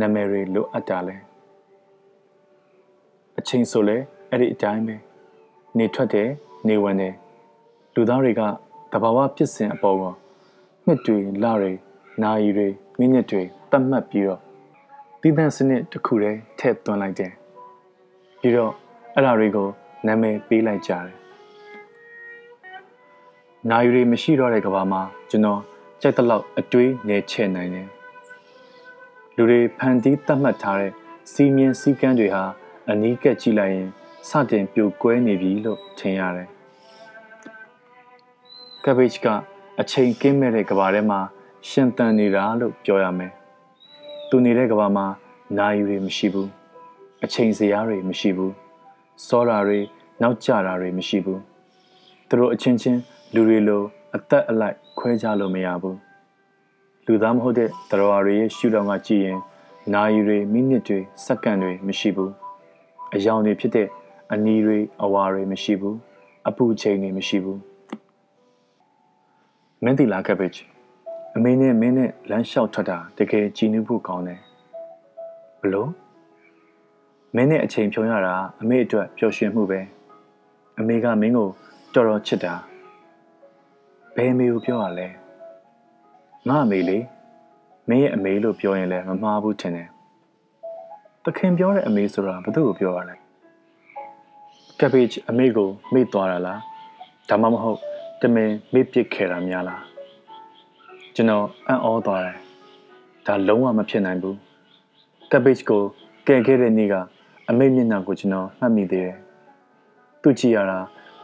[0.00, 1.16] နာမည်တွေလိုအပ်တာလဲ
[3.38, 3.96] အချိန်ဆိုလဲ
[4.30, 4.96] အဲ့ဒီအတိုင်းပဲ
[5.78, 6.28] နေထွက်တယ်
[6.68, 7.14] နေဝင်တယ်
[7.94, 8.42] လူသားတွေက
[8.92, 10.02] တဘာဝဖြစ်စဉ်အပေါ်က
[10.86, 11.72] နှစ်တွေလတွေ
[12.22, 14.40] နာရီတွေမိနစ်တွေတတ်မှတ်ပြီးတော့
[15.20, 17.32] တည်တံ့စနစ်တစ်ခုတည်းထည့်သွင်းလိုက်တယ်
[18.40, 18.72] ပြီးတော့
[19.14, 19.68] အဲ့ဒါတွေကို
[20.06, 21.25] နာမည်ပေးလိုက်ကြတယ်
[23.70, 25.60] နာရီတွေမရှိတော့တဲ့ကဘာမှာကျွန်တော်
[26.00, 27.88] ကြိုက်တဲ့လောက်အတွေးနေချဲ့နိုင်တယ်
[29.36, 30.92] လူတွေဖန်တီးတတ်မှတ်ထားတဲ့
[31.32, 32.44] စီမင်းစည်းကမ်းတွေဟာ
[32.90, 33.88] အနီးကပ်ကြည့်လိုက်ရင်
[34.28, 36.48] စတင်ပြိုကွဲနေပြီလို့ထင်ရတယ်
[38.84, 39.26] ကဘေ့ချ်က
[39.80, 41.20] အချိန်ကင်းမဲ့တဲ့ကဘာထဲမှာ
[41.68, 43.32] ရှင်သန်နေတာလို့ပြောရမယ်။
[44.28, 45.06] သူနေတဲ့ကဘာမှာ
[45.58, 46.48] နိုင်ရီမရှိဘူး။
[47.24, 48.52] အချိန်စရာတွေမရှိဘူး။
[49.26, 49.80] စောတာတွေ
[50.22, 51.40] နောက်ကျတာတွေမရှိဘူး။
[52.28, 53.00] သူတို့အချင်းချင်း
[53.38, 53.82] လူတွေလို
[54.16, 55.96] အသက်အလိုက်ခွဲခြားလို့မရဘူး။
[57.06, 59.38] လူသားမဟုတ်တဲ့တရားတွေရဲ့ရှုထောင့်ကကြည့်ရင်
[59.94, 62.30] နိုင်ရီမိနစ်တွေစက္ကန့်တွေမရှိဘူး။
[63.14, 63.88] အယောင်တွေဖြစ်တဲ့
[64.32, 65.96] အနီတွေအဝါတွေမရှိဘူး။
[66.48, 67.58] အပူချိန်တွေမရှိဘူး။
[69.84, 70.52] မင်းတီလာကပ်ဘစ်
[71.36, 74.40] အမေနဲ့မင်းနဲ့လမ်းလျှောက်ထွက်တာတကယ်ကြည်နူးဖို့ကောင်းတယ်
[75.60, 75.90] ဘလို့
[77.34, 79.80] မင်းနဲ့အချိန်ဖြုံရတာအမေအတွက်ပျော်ရွှင်မှုပဲ
[80.78, 81.48] အမေကမင်းကို
[81.94, 82.54] တော်တော်ချစ်တာ
[84.16, 85.08] ဘယ်အမေကိုပြောရလဲ
[86.48, 86.98] ငါအမေလေ
[87.88, 89.88] မင်းရဲ့အမေလို့ပြောရင်လည်းမမှားဘူးထင်တယ်
[91.24, 93.16] တခင်ပြောတဲ့အမေဆိုတာဘသူ့ကိုပြောရလဲ
[94.80, 96.60] ကပ်ဘေ့အမေကိုမေ့သွားတာလား
[97.28, 97.78] ဒါမှမဟုတ်
[98.20, 99.82] တမင်မေ့ပစ်ခဲ့တာများလား
[101.14, 102.36] ကျွန်တော်အံ့ဩသွားတယ်
[103.26, 104.36] ဒါလုံးဝမဖြစ်နိုင်ဘူး
[105.30, 105.82] ကပ်ဘေ့ကို
[106.26, 106.94] ကဲခဲ့တဲ့နေ့က
[107.48, 109.16] အမိတ်မျက်နှာကိုကျွန်တော်မှတ်မိသေးတယ်
[110.22, 110.78] သူကြည့်ရတာ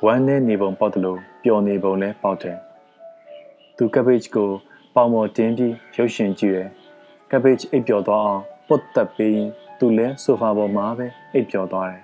[0.04, 2.58] ဝမ်းနဲ့နေပုံပေါက်တယ်လို့ပျော်နေပုံလည်းပေါက်တယ်
[3.76, 4.50] သူကပ်ဘေ့ကို
[4.94, 6.68] ပေါင်ပေါ်တင်းပြီးရုပ်ရှင်ကြည့်တယ်
[7.30, 9.42] ကပ်ဘေ့အိပ်ပျော်သွားအောင်ပုတ်တက်ပြီး
[9.78, 12.02] သူလည်းဆိုဖာပေါ်မှာပဲအိပ်ပျော်သွားတယ်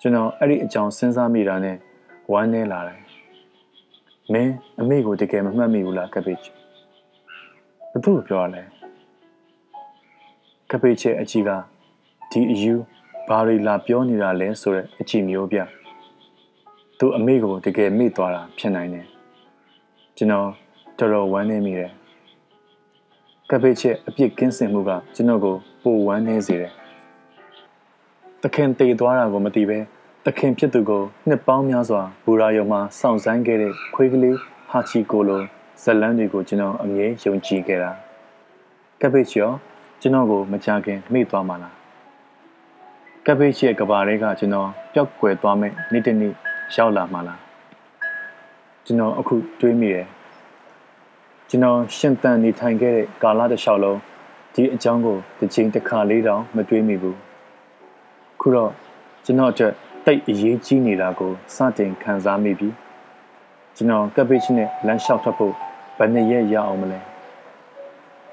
[0.00, 1.76] ကျွန်တော်အဲ့ဒီအကြောင်းစဉ်းစားမိတာနဲ့
[2.32, 3.00] ဝမ်းနေလာတယ်
[4.32, 6.40] မင်းအမေကိုတကယ်မမှတ်မိဘူးလားကပိတ်
[7.92, 8.62] ဘသူ့ကိုပြောရလဲ
[10.70, 11.50] ကပိတ်ရဲ့အကြီးက
[12.30, 12.74] ဒီအယူ
[13.28, 15.58] ဘာတွေလာပြောနေတာလဲဆိုတဲ့အကြည့်မျိုးပြ
[16.98, 19.11] သူအမေကိုတကယ်မေ့သွားတာဖြစ်နိုင်တယ်
[20.22, 20.48] ကျွန်တော်
[20.98, 21.90] တော်တော်ဝမ်းနေမိတယ်
[23.50, 26.72] ကပိတ်ရဲ့အပြစ်ကင်းစင်မှုကကျွန်တော်ကိုပိုဝမ်းနေစေတယ်
[28.42, 29.78] တခင်တည်သွားတာကိုမသိပဲ
[30.26, 34.36] တခင်ဖြစ်သူကိုနှစ်ပေါင်းများစွာဘူရာယုံမှာစောင့်ဆိုင်းခဲ့တဲ့ခွေးကလေး
[34.70, 35.40] ဟာချီကိုလို
[35.82, 37.90] ဇလန်းတွေကိုကျွန်တော်အမြဲယုံကြည်ခဲ့တာ
[39.00, 39.52] ကပ်ဘေ့ချ်ရော
[40.00, 41.74] ကျွန်တော်ကိုမကြခင်မေ့သွားမှလား
[43.26, 46.32] ကပ်ဘေ့ချ်ရဲ့ကဘာတွေကကျွန်တော်ပျောက်ကွယ်သွားမဲ့နေ့တနေ့
[46.76, 47.41] ရောက်လာမှလား
[48.86, 50.06] ကျွန်တော်အခုတွေးမိတယ်
[51.48, 53.98] ကျွန်တော်ရှင်သန်နေထိုင်ခဲ့တဲ့ကာလတစ်လျှောက်လုံး
[54.54, 57.18] ဒီအကြောင်းကိုတစ်ချိန်တစ်ခါလေးတောင်မတွေးမိဘူး
[58.40, 58.70] ခုတော့
[59.24, 59.72] ကျွန်တော်အတွက်
[60.06, 62.68] တိတ်အရေးကြီးနေတာကိုစတင်ခံစားမိပြီ
[63.76, 65.54] ကျွန်တော်ကပ်ဘေ့ချ်နဲ့လမ်းလျှောက်ထွက်ဖို့
[65.98, 67.00] ဘယ်နှစ်ရက်ရအောင်မလဲ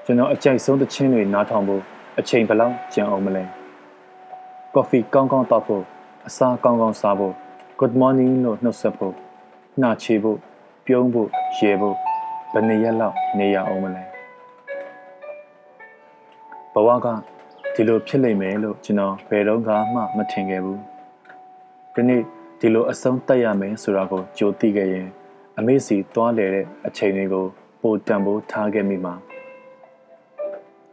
[0.04, 1.82] ကျွန်တော်အကြိုက်ဆုံးသချင်းတွေနားထောင်ဖို့
[2.18, 3.44] အချိန်ဘယ်လောက်ကျန်အောင်မလဲ
[4.74, 5.84] ကော်ဖီကောင်းကောင်းတောက်ဖို့
[6.28, 7.34] အစာကောင်းကောင်းစားဖို့
[7.80, 9.14] good morning လို့နှုတ်ဆက်ဖို့
[9.80, 10.38] နှာချေဖို့
[10.86, 11.28] ပြုံးဖို့
[11.58, 11.96] ရေဖို့
[12.52, 14.04] ဘယ်နှစ်ရက်လောက်နေရအောင်မလဲ
[16.72, 17.06] ဘဝက
[17.74, 19.60] ဒီလိုဖြစ်လိမ့်မယ်လို့ကျွန်တော်ဘယ်တော့
[19.94, 20.80] မှမထင်ခဲ့ဘူး
[21.94, 22.22] ဒီနေ့
[22.60, 25.08] ဒီလိုအဆုံးတက်ရမယ်ဆိုတာကိုကြိုသိခဲ့ရင်
[25.58, 27.46] အမေစီသွားလေတဲ့အချိန်တွေကို
[27.82, 29.14] ပိုတန်ဖိုးထားခဲ့မိမှာ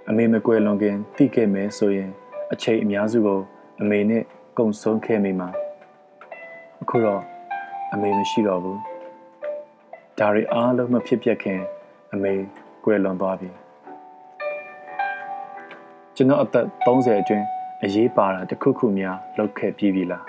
[0.09, 2.09] အမေမကွယ်လွန်ခင်သိခဲ့မယ်ဆိုရင်
[2.53, 3.39] အချိန်အများစုကို
[3.81, 4.23] အမေနဲ့
[4.57, 5.49] ကုံဆုံးခဲ့မိမှာ
[6.81, 7.21] အခုတော့
[7.93, 8.79] အမေမရှိတော့ဘူး
[10.19, 11.61] ဒါတွေအားလုံးမဖြစ်ပြခင်
[12.13, 12.33] အမေ
[12.83, 13.49] ကွယ်လွန်သွားပြီ
[16.15, 17.45] ကျွန်တော်အသက်30အတွင်း
[17.83, 20.23] အရေးပါတာတစ်ခုခုများလုပ်ခဲ့ပြီးပြီလား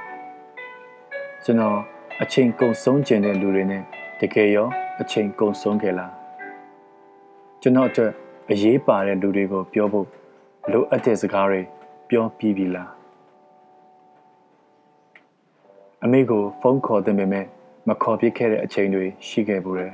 [1.44, 1.79] ကျွန်တော်
[2.23, 3.83] အချိန်ကုန်ဆုံးကျင်တဲ့လူတွေနဲ့
[4.21, 4.68] တကယ်ရော
[5.01, 6.12] အချိန်ကုန်ဆုံးခဲ့လား
[7.62, 8.12] ကျွန်တော်အတွက်
[8.51, 10.07] အရေးပါတဲ့လူတွေကိုပြောဖို့
[10.73, 11.61] လိုအပ်တဲ့စကားတွေ
[12.09, 12.98] ပြောပြီးပြီလား
[16.05, 17.47] အမေကိုဖုန်းခေါ်တဲ့ပေမဲ့
[17.89, 19.93] မခေါ်ပြခဲ့တဲ့အချိန်တွေရှိခဲ့ဘူးတယ်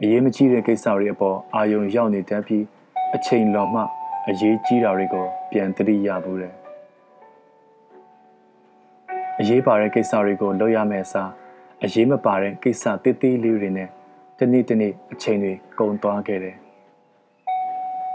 [0.00, 2.64] အရေးမကြီးတဲ့ကိစ္စတွေအပေါ်အာယုံရောက်နေတတ်ပြီး
[3.14, 3.82] အချိန်လော်မှ
[4.28, 6.54] အရေးကြီးတာတွေကိုပြန်သတိရဘူးတယ်
[9.40, 11.30] အရေးပါတဲ့ကိစ္စတွေကိုလုပ်ရမယ်စား
[11.84, 13.88] အရေးမပါတဲ့ကိစ္စတိတိလေးတွေနဲ့
[14.38, 16.56] တနေ့တနေ့အချိန်တွေကုန်သွားခဲ့တယ်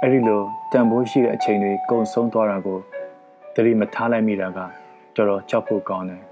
[0.02, 2.80] အဲ့ဒီလိုတန်ဖိုးရှိတဲ့အချိန်တွေကုန်ဆုံးသွားတာကို
[3.56, 4.60] သတိမထားလိုက်မိတာက
[5.16, 6.31] တော်တော်ကြောက်ဖို့ကောင်းတယ်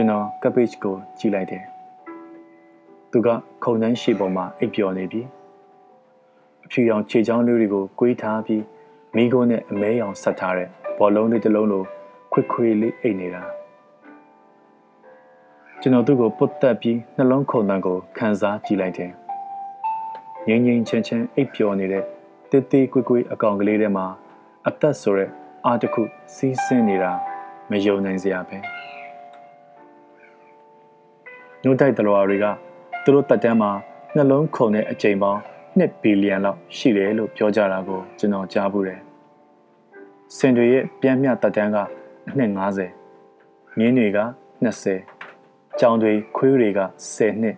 [0.00, 1.64] ကျွန်တော်ကပ်ပေ့ချ်ကိုကြည့်လိုက်တယ်
[3.10, 3.28] သူက
[3.64, 5.22] ခုံနှန်းရှိပေါ်မှာအိပ်ပျော်နေပြီ
[6.64, 8.62] အဖြူရောင်ခြေချောင်းလေးတွေကိုကွေးထားပြီး
[9.14, 11.84] မိခိုးနဲ့အမဲရောင်ဆက်ထားတဲ့ဘောလုံးလေးတစ်လုံးလို
[12.32, 13.42] ခွေခွေလေးအိတ်နေတာ
[15.80, 19.10] ကျွန်တော်သူ့ကိုပုတ်တက်ပြီးနှလုံးခုန်တန်းကိုခံစားကြည့်လိုက်တယ်
[20.46, 22.04] ငိမ့်ငိမ့်ချင်းချင်းအိပ်ပျော်နေတဲ့
[22.50, 24.06] တေးသေးကွေကွေအကောင်ကလေးထဲမှာ
[24.68, 25.30] အသက်ဆိုတဲ့
[25.66, 26.02] အားတစ်ခု
[26.34, 27.12] စီးဆင်းနေတာ
[27.70, 28.79] မယုံနိုင်စရာပဲ
[31.64, 32.46] နှုတ်တိုက်တလွာတွေက
[33.04, 33.70] သူတို့တက်တန်းမှာ
[34.16, 35.40] နှလုံးခုန်တဲ့အကြိမ်ပေါင်း
[35.78, 39.00] 2ဘီလီယံလောက်ရှိတယ်လို့ပြောကြတာကိုကျွန်တော်ကြားဘူးတယ်။
[40.36, 41.76] စင်တွေရဲ့ပြန်မြတက်တန်းက
[42.28, 42.50] အနှစ်
[43.14, 44.18] 50မြင်းတွေက
[45.04, 46.80] 20ကြောင်တွေခွေးတွေက
[47.14, 47.56] 10နှစ်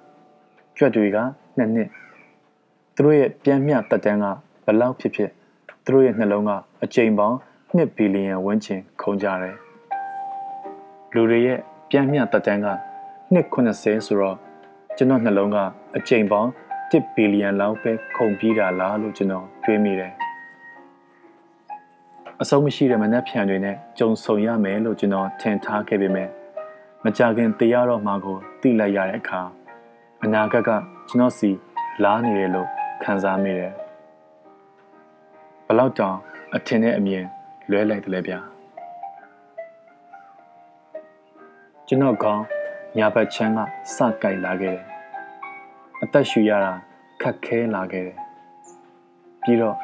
[0.77, 1.19] ကြွက်တွေက
[1.59, 1.89] 2နှစ်
[2.95, 4.27] သူတို့ရဲ့ပြန်မြတက်တန်းက
[4.65, 5.31] ဘလောက်ဖြစ်ဖြစ်
[5.85, 6.51] သူတို့ရဲ့နှလုံးက
[6.85, 7.37] အကြိမ်ပေါင်း
[7.77, 9.57] 2ဘီလီယံဝန်းကျင်ခုန်ကြတယ်။
[11.15, 11.59] လူတွေရဲ့
[11.91, 12.69] ပြန်မြတက်တန်းက
[13.33, 14.37] 290ဆိုတော့
[14.97, 15.57] ကျွန်တော်နှလုံးက
[15.97, 16.51] အကြိမ်ပေါင်း
[16.91, 20.13] 1ဘီလီယံလောက်ပဲခုန်ပြီးတာလားလို့ကျွန်တော်တွေးမိတယ်
[22.41, 26.29] အဆုံးမရှိတဲ့မနှက်ဖြန်တွေနဲ့ကြုံဆုံရမယ်လို့ကျွန်တော်ထင်ထားခဲ့ပေမဲ့
[27.05, 29.41] မကြခင်တရားတော်မှာကိုသိလိုက်ရတဲ့အခါ
[30.25, 30.71] အနာဂတ်က
[31.09, 31.51] ကျွန်တော်စီ
[32.05, 32.69] လားနေတယ်လို့
[33.03, 33.73] ခံစားမိတယ်
[35.67, 36.17] ဘလောက်တောင်
[36.55, 37.25] အထင်နဲ့အမြင်
[37.71, 38.39] လွဲလိုက်တယ်လေဗျာ
[41.89, 42.45] ကျွန်တော်ကောင်း
[42.99, 43.59] ညာဘက်ချမ်းက
[43.95, 44.85] စကြိုက်လာခဲ့တယ်
[46.03, 46.73] အသက်ရှူရတာ
[47.23, 48.19] ခက်ခဲလာခဲ့တယ်
[49.43, 49.77] ပြီးတော့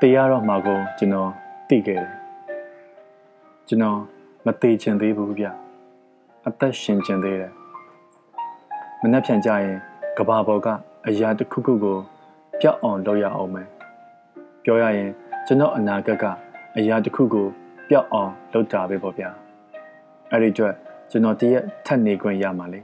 [0.00, 1.30] တရားတော်မှာကိုကျွန်တော်
[1.68, 2.12] သိခဲ့တယ်
[3.68, 3.98] ကျွန်တော်
[4.46, 5.46] မသေးချင်သေးဘူးဗျ
[6.46, 7.52] အသက်ရှင်ချင်သေးတယ်
[9.00, 9.76] မနှက်ဖြန်ကြရင်
[10.18, 10.68] ကဘာပေါ်က
[11.06, 11.98] အရာတစ်ခုခုကို
[12.60, 13.68] ပျောက်အောင်လုပ်ရအောင်မယ်
[14.64, 15.10] ပြောရရင်
[15.46, 16.24] ကျွန်တော်အနာဂတ်က
[16.76, 17.46] အရာတစ်ခုကို
[17.88, 19.30] ပျောက်အောင်လုပ်တာပဲပေါ့ဗျာ
[20.30, 20.74] အဲ့ဒီအတွက်
[21.10, 22.80] ကျွန်တော်တရက်ထပ်နေခွင့်ရမှာလေ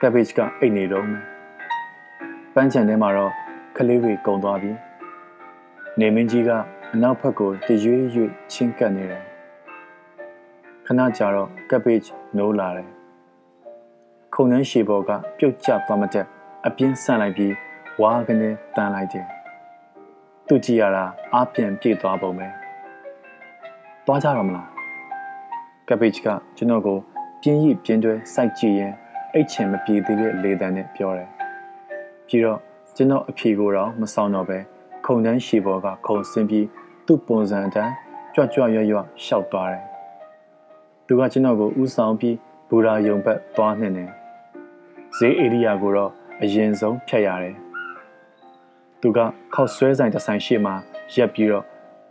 [0.00, 1.24] ကပ်ဘေ့ချ်ကအိတ်နေတော့မယ်
[2.54, 3.32] ပန်းချန်ထဲမှာတော့
[3.76, 4.72] ကလေးတွေကုံသွားပြီ
[6.00, 6.50] နေမင်းကြီးက
[6.94, 9.24] အနောက်ဘက်ကိုတရွေ့ရွေ့ချင်းကပ်နေတယ်
[10.86, 12.88] ခဏကြာတော့ကပ်ဘေ့ချ်နိုးလာတယ်
[14.34, 16.24] ခုံနှန်းရှည်ပေါ်ကပြုတ်ကျသွားမတဲ့
[16.66, 17.54] အပြင်းဆန့်လိုက်ပြီး
[18.00, 19.26] ဝါကနေတန်းလိုက်တယ်
[20.48, 22.46] သူကြည့်ရတာအားပြန်ပြေသွားပုံပဲ
[24.06, 24.77] သွားကြတော့မလား
[25.88, 26.98] ကပ်ဘေ့ချ်ကကျွန်တော်ကို
[27.42, 28.94] ပြင်းရိပြင်းတွဲစိုက်ကြည့်ရင်
[29.34, 31.28] အိတ်ချင်မပြေသေးတဲ့လေတံနဲ့ပြောတယ်
[32.26, 32.58] ပြီးတော့
[32.96, 34.58] ကျွန်တော်အဖြေကိုတော့မဆောင်တော့ပဲ
[35.04, 36.66] ခုံတန်းရှည်ပေါ်ကခုံဆင်းပြီး
[37.06, 37.94] သူ့ပုံစံအတိုင်း
[38.34, 39.84] ကြွကြွရွရွရှောက်သွားတယ်
[41.06, 42.36] သူကကျွန်တော်ကိုဥဆောင်ပြီး
[42.68, 44.10] ဘူရာယုံဘက်သွားနှင်တယ်
[45.16, 46.10] ဈေးဧရိယာကိုတော့
[46.42, 47.56] အရင်ဆုံးဖြတ်ရတယ်
[49.00, 49.18] သူက
[49.54, 50.74] ခောက်ဆွဲဆိုင်တစ်ဆိုင်ရှေ့မှာ
[51.14, 51.64] ရက်ပြီးတော့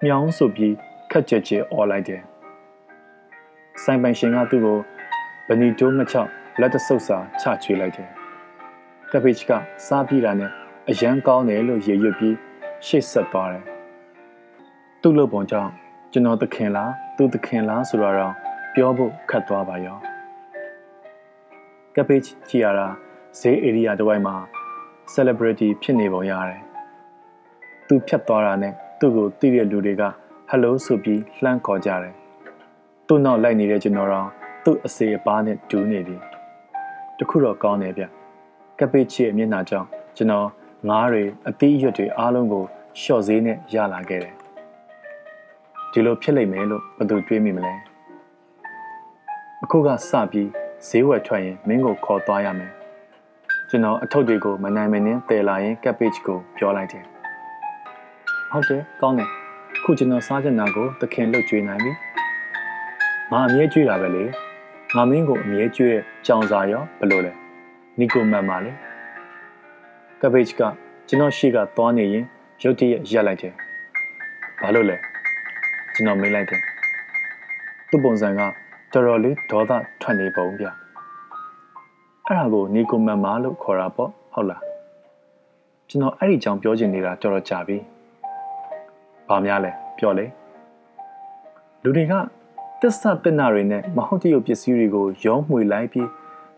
[0.03, 0.73] မြောင်းဆိုပြီး
[1.11, 2.21] ခက်ကြက်ကြဲអော်လိုက်တယ်
[3.83, 4.77] ဆိုင်ပိုင်ရှင်ကသူ့ကို
[5.47, 8.09] ဘနီတိုးမချောက်လက်တဆုပ်စာချချွေးလိုက်တယ်
[9.11, 9.51] ကပိချ်က
[9.87, 10.51] စားပြီးတာနဲ့
[10.89, 12.35] အရန်ကောင်းတယ်လို့ရေရွတ်ပြီး
[12.85, 13.65] ရှေ့ဆက်သွားတယ်
[15.01, 15.71] သူ့လုပ်ပုံကြောင့်
[16.11, 18.33] ကျွန်တော်သခင်လားသူ့သခင်လားဆိုတော့
[18.73, 19.97] ပြောဖို့ခတ်သွားပါရော
[21.95, 22.87] ကပိချ်ကြည်ရတာ
[23.39, 24.35] ဈေးဧရိယာတစ်ဝိုက်မှာ
[25.13, 26.61] celebrity ဖြစ်နေပုံရတယ်
[27.87, 30.03] သူဖြတ်သွားတာနဲ့သူ့ကိုသိတဲ့လူတွေက
[30.49, 32.15] ဟယ်လိုဆိုပြီးလှမ်းခေါ်ကြတယ်
[33.07, 34.27] သူ့နောက်လိုက်နေတဲ့ကျွန်တော်တော့
[34.63, 36.17] သူ့အစေအပါးနဲ့တူးနေပြီ
[37.17, 38.03] တခုတော့ကောင်းတယ်ဗျ
[38.79, 40.47] ကပိချီရဲ့မျက်နှာကြောင့်ကျွန်တော်
[40.89, 42.63] ငားတွေအသီးအရွက်တွေအားလုံးကို
[43.01, 44.33] ရှော့ဈေးနဲ့ရလာခဲ့တယ်
[45.91, 47.73] ဒီလိုဖြစ်လိမ့်မယ်လို့ဘယ်သူတွေးမိမလဲ
[49.63, 50.49] အခုကစပြီး
[50.87, 52.71] ဈေးဝယ်ထွက်ရင်မင်းကိုခေါ်သွားရမယ်
[53.69, 57.03] ကျွန်တော်အထုပ်တွေကိုမနိုင်မနှင်းတည်လာရင်ကပ်ပေ့ချ်ကိုပြောလိုက်တယ်
[58.51, 59.29] ဟုတ်တယ်ကောင်းတယ်
[59.83, 61.91] ခုကျွန်တော်စားချင်တာကိုသခင်လှုပ်ကြွေးနိုင်ပြီ
[63.31, 64.23] ငါအမြဲကြွေးတာပဲလေ
[64.95, 67.31] ငါမင်းကိုအမြဲကြွေးတဲ့ကြောင်စာရောဘယ်လိုလဲ
[67.99, 68.71] နီကိုမန်ပါလေ
[70.21, 70.61] ကပ်ပေ့ချ်က
[71.07, 72.25] ကျွန်တော်ရှိကသွားနေရင်
[72.63, 73.53] ရုတ်တရက်ရက်လိုက်တယ်
[74.61, 74.97] ဘာလို့လဲ
[75.93, 76.61] ကျွန်တော်မေးလိုက်တယ်
[77.89, 78.41] သူ့ပုံစံက
[78.93, 80.65] တော်တော်လေးဒေါသထွက်နေပုံဗျ
[82.25, 84.61] အဲ့ဒါကိုနီကိုမန်မာလို့ခေါ်တာပေါ့ဟုတ်လား
[85.89, 87.77] ကျွန်တော်အဲ့ဒီကြောင်ပြောချင်နေတာတော်တော်ကြာပြီ
[89.27, 90.25] ဘာများလဲပြောလေ
[91.83, 92.13] လူတွေက
[92.83, 96.09] တစ္ဆတနာတွေနဲ့မဟုတ်တရုပ်ပစ္စည်းတွေကိုရောမှွေလိုက်ပြီး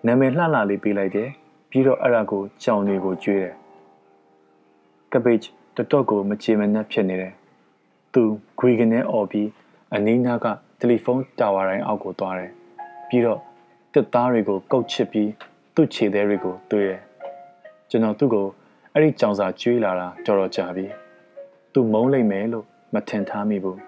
[0.05, 1.29] နာမည်လှလှလေးပေးလိုက်တယ်
[1.69, 3.55] ပြီးတော့အဲ့ဒါကိုကြောင်တွေကိုကျွေးတယ်
[5.13, 7.33] ကဘေ့ချ်တတော့ကိုမချေမနှက်ဖြစ်နေတယ်
[8.13, 8.21] သူ
[8.59, 9.49] ဂွေကနေអော်ပြီး
[9.95, 10.45] အနီးနားက
[10.79, 12.51] တယ်လီဖုန်းတာဝါတိုင်းအောက်ကိုသွားတယ်
[13.09, 13.39] ပြီးတော့
[13.93, 15.29] တစ်သားတွေကိုကုတ်ချစ်ပြီး
[15.75, 17.01] သူ့ခြေသေးတွေကိုတွေးတယ်
[17.89, 18.47] ကျွန်တော်သူ့ကို
[18.93, 20.85] အဲ့ဒီကြောင်စာကျွေးလာတာတော်တော်ကြာပြီ
[21.73, 23.79] သူမုန်းလိုက်မယ်လို့မထင်ထားမိဘူး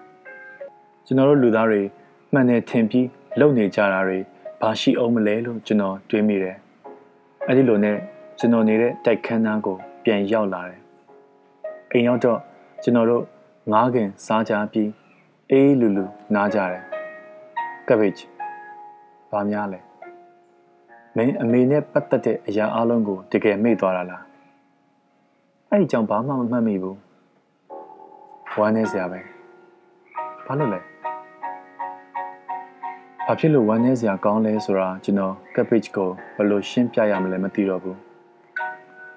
[1.06, 1.82] ကျွန်တော်တို့လူသားတွေ
[2.34, 3.08] မှန်တယ်ထင်ပြီး
[3.40, 4.18] လုံနေကြတာတွေ
[4.60, 6.56] ဘာရှိအောင်မလဲလို့ကျွန်တော်တွေးမိတယ်
[7.46, 7.96] အဲ့ဒီလိုနဲ့
[8.38, 10.80] ကျွန်တော်နေတဲ့တိုက်ခန်းသားကို ပြန်ရောက်လာတယ်
[11.92, 12.38] အိမ်ရောက်တော့
[12.82, 13.24] ကျွန်တော်တို့
[13.72, 14.90] ငားခင်စားကြပြီး
[15.50, 16.82] အေးလူလူနားကြတယ်
[17.88, 18.28] ကဘေ့ချ်
[19.30, 19.80] ဘာများလဲ
[21.16, 24.22] မင်းအမေနဲ့ပတ်သက်တဲ့အရာအလုံးကိုတကယ်မေ့သွားတာလား
[25.68, 26.98] အဲ့ဒီကြောင့်ဘာမှမမှတ်မိဘူး
[28.58, 29.20] ဝမ်းနေစရာပဲ
[30.46, 30.91] ဘာလို့လဲ
[33.32, 37.98] ဘာဖြစ်လို့ဝမ်းနေစရာကောင်းလဲဆိုတာကျွန်တော်ကပ်ဘေ့ချ်ကိုဘယ်လိုရှင်းပြရမလဲမသိတော့ဘူး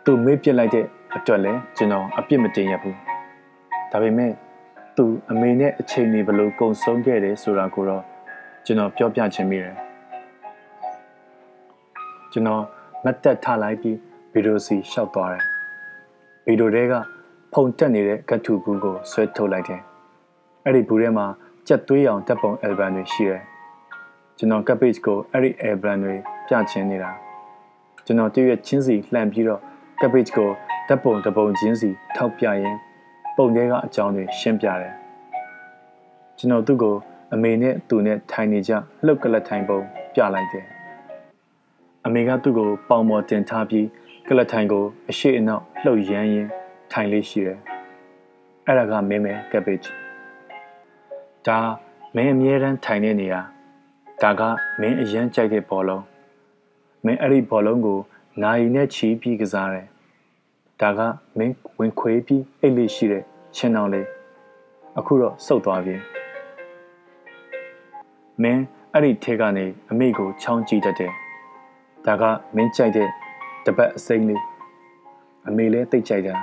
[0.06, 2.98] သူမေ့ပြစ်လိုက်တဲ့အတွက်လည်းကျွန်တော်အပြစ်မတင်ရဘူး
[3.92, 4.32] ဒါပေမဲ့
[4.98, 8.04] သူအမေနဲ့အချိန်တွေဘယ်လိုကုံဆုံးခဲ့တယ်ဆိုတာကိုတော့
[8.66, 9.76] ကျွန်တော်ပြောပြချင်မိတယ်
[12.32, 12.64] ကျွန်တော်
[13.06, 13.98] မတ်တက်ထလိုက်ပြီး
[14.34, 15.44] ဗီဒီယိုစီရှောက်သွားတယ်
[16.46, 16.94] ဗီဒီယိုတွေက
[17.54, 19.82] ဖုန်တက်နေတဲ့ကတ်ထူဘူးကိုဆွဲထုတ်လိုက်တယ်
[20.64, 21.26] အဲ့ဒီဘူးထဲမှာ
[21.68, 23.44] ကြက်သွေးရောင်တပ်ပုံအယ်ဘမ်တွေရှိတယ်
[24.38, 26.16] ကျွန်တော်ကပ်ပေ့ချ်ကိုအဲ့ဒီအယ်ဘမ်တွေ
[26.48, 27.12] ပြချင်နေတာ
[28.06, 29.62] ကျွန်တော်တည့်ရချင်းစီလှန်ပြီးတော့
[30.02, 30.50] ကပ်ပေ့ချ်ကို
[30.88, 32.76] ဓာတ်ပုံတပုံချင်းစီထောက်ပြရင်
[33.38, 34.94] ပုံထဲကအကြောင်းတွေရှင်းပြတယ်
[36.38, 36.96] ကျွန်တော်သူ့ကို
[37.34, 38.72] အမေနဲ့သူနဲ့ထိုင်နေကြ
[39.06, 39.80] လှုပ်ကလတ်ထိုင်ပုံ
[40.14, 40.66] ပြလိုက်တယ်
[42.06, 43.88] အမေကသူ့ကိုပေါင်ပေါ်တင်ထားပြီး
[44.28, 46.50] ကလတ်ထိုင်ကိုအရှိအနောက်လှုပ်ရမ်းရင်း
[46.92, 47.60] ထိုင်လေးရှိတယ်
[48.66, 49.96] အဲ့ဒါကမင်းမဲကပ်ဘေ့ချ်
[51.48, 51.60] ဒါ
[52.16, 53.36] မင်းအမြဲတမ်းထိုင်နေနေရ
[54.22, 54.42] ဒါက
[54.82, 56.04] မင်းအရန်ကြိုက်တဲ့ဘောလုံး
[57.06, 58.00] မင်းအဲ့ဒီဘောလုံးကို
[58.44, 59.88] နိုင်နဲ့ချီးပြီးကစားတယ်
[60.82, 61.00] ဒါက
[61.38, 63.24] မင်းဝင်ခွေးပြီးအိတ်လေးရှိတဲ့
[63.56, 64.08] ချင်းအောင်လေး
[64.98, 65.96] အခုတော့စုပ်သွားပြီ
[68.44, 71.14] မင်းအဲ့ဒီထဲကနေအမေကိုချောင်းကြည့်တတ်တယ်
[72.06, 72.24] ဒါက
[72.56, 73.10] မင်းကြိုက်တဲ့
[73.66, 74.44] တပတ်အစိမ့်လေး
[75.48, 76.36] အမေလည်းတိတ်ကြိုက်တာ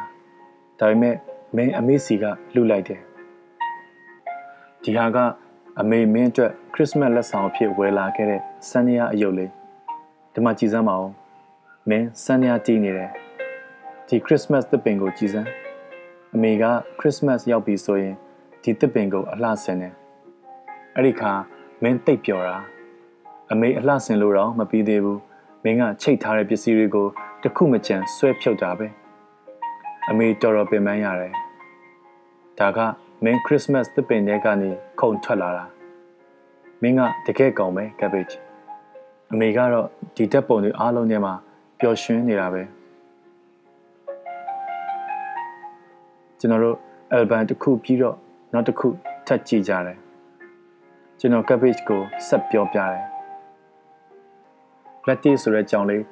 [0.79, 1.17] ဒါပေမဲ့
[1.57, 3.01] မင်းအမေစီကလှုပ်လိုက်တယ်
[4.83, 5.19] ဒီဟာက
[5.81, 9.51] အမေမင်းအတွက်ခရစ်စမတ်လက်ဆောင်အဖြစ်ဝယ်လာခဲ့တဲ့ဆန်နီယာအယုတ်လေး
[10.33, 11.11] ဒီမှာကြည်စမ်းပါဦး
[11.89, 13.11] မင်းဆန်နီယာတီးနေတယ်
[14.09, 15.49] ဒီခရစ်စမတ်သစ်ပင်ကိုကြည်စမ်း
[16.35, 16.65] အမေက
[16.99, 18.15] ခရစ်စမတ်ရောက်ပြီဆိုရင်
[18.63, 19.95] ဒီသစ်ပင်ကိုအလှဆင်တယ်
[20.97, 21.33] အဲ့ဒီခါ
[21.83, 22.59] မင်းတိတ်ပျော်တာ
[23.53, 25.21] အမေအလှဆင်လို့တော့မပြီးသေးဘူး
[25.65, 27.07] မင်းကချိတ်ထားတဲ့ပစ္စည်းတွေကို
[27.43, 28.87] တခုမကြံဆွဲဖြုတ်တာပဲ
[30.11, 31.35] အမေတော်တော်ပင်ပန်းရတယ်
[32.59, 32.79] ဒါက
[33.25, 35.65] မင်းခရစ်စမတ်သစ်ပင်ထဲကနေခုန်ထွက်လာတာ
[36.83, 38.41] မင်းကတကယ်ကောင်းပဲကဘေ့ချ်
[39.33, 41.35] အမေကတော့ဒီတက်ပုံတွေအားလုံးထဲမှာ
[41.79, 42.63] ပျော်ရွှင်နေတာပဲ
[46.39, 46.77] ကျွန်တော်တို့
[47.17, 48.17] album တစ်ခုပြီးတော့
[48.53, 48.89] နောက်တစ်ခု
[49.27, 49.99] ထပ်ကြည့်ကြတယ်
[51.19, 53.05] ကျွန်တော် cabbage ကိုဆက်ပြောပြတယ်
[55.07, 56.05] လက်တီဆိုတဲ့အကြောင်းလေး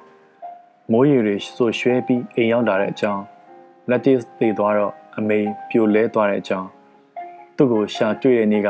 [0.91, 3.23] မိုးရေတွေဆိုရွှဲပြီးအိမ်ရောက်လာတဲ့အကြောင်း
[3.89, 6.69] လက်တီသေသွားတော့အမေပြိုလဲသွားတဲ့အကြောင်း
[7.61, 8.69] သူ့ကိုရှာတွေ့တဲ့နေ့က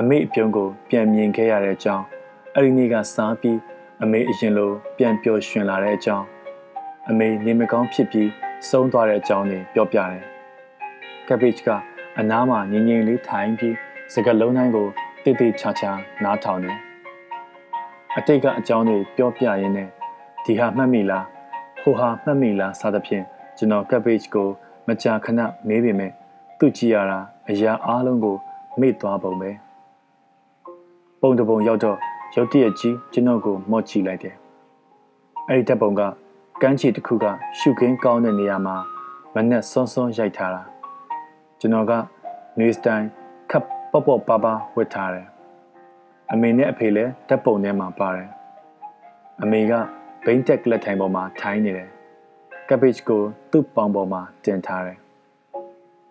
[0.00, 2.04] အမေအပြုံးကိုပြန်မြင်ခဲ့ရတဲ့အကြောင်း
[2.54, 3.58] အဲ့ဒီနေ့ကစားပြီး
[4.02, 6.26] အမေအရင်လိုပြန်ပျော်ရွှင်လာတဲ့အကြောင်း
[7.10, 8.30] အမေနေမကောင်းဖြစ်ပြီး
[8.68, 10.22] ဆုံးသွားတဲ့အကြောင်းတွေပြောပြတယ်
[11.28, 11.68] ကဘေ့ချ်က
[12.18, 13.74] အနားမှာငြိမ်ငြိမ်လေးထိုင်ပြီး
[14.14, 14.88] စကလုံးတိုင်းကို
[15.24, 15.90] တိတိချာချာ
[16.24, 16.78] နားထောင်တယ်
[18.16, 19.88] အတိတ်ကအကြောင်းတွေပြောပြရင်းနဲ့
[20.44, 21.24] ဒီဟာမှတ်မိလား
[21.82, 23.24] ဟိုဟာမှတ်မိလားစသဖြင့်
[23.56, 24.48] ကျွန်တော်ကဘေ့ချ်ကို
[24.88, 26.12] မကြာခဏမေးပေမဲ့
[26.58, 27.20] သူ့ကြည့်ရတာ
[27.50, 28.36] အရာအားလုံးကို
[28.80, 29.50] မေ့သွားပုံပဲ
[31.20, 31.98] ပုံတပုံရောက်တော့
[32.34, 34.34] ရုတ်တရက်ကြီးကျွန်တော်ကိုမော့ချီလိုက်တယ်
[35.48, 36.00] အဲ့ဒီတပ်ပုံက
[36.62, 37.24] ကမ်းခြေတစ်ခုက
[37.58, 38.76] ရှုခင်းကောင်းတဲ့နေရာမှာ
[39.34, 40.62] မနဲ့စွန်းစွန်းရိုက်ထားတာ
[41.60, 41.92] ကျွန်တော်က
[42.58, 43.06] news time
[43.50, 45.26] ခပ်ပေါ့ပေါ့ပါပါဝတ်ထားတယ်
[46.32, 48.28] အမေနဲ့အဖေလည်းဓာတ်ပုံထဲမှာပါတယ်
[49.42, 49.72] အမေက
[50.24, 51.90] ဘိန်းတက်ကလက်ထိုင်ပေါ်မှာထိုင်နေတယ်
[52.68, 54.98] ကပ်ဘေ့ချ်ကိုသူ့ပေါင်ပေါ်မှာတင်ထားတယ်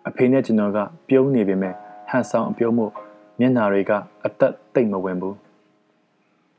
[0.08, 0.78] အဖေနဲ့ကျွန်တော်က
[1.10, 1.74] ပြုံးနေပေမဲ့
[2.10, 2.86] ဟန်ဆောင်အပြုံးမှု
[3.40, 3.92] မျက်နာတွေက
[4.26, 5.36] အသက်တိတ်မဝင်ဘူး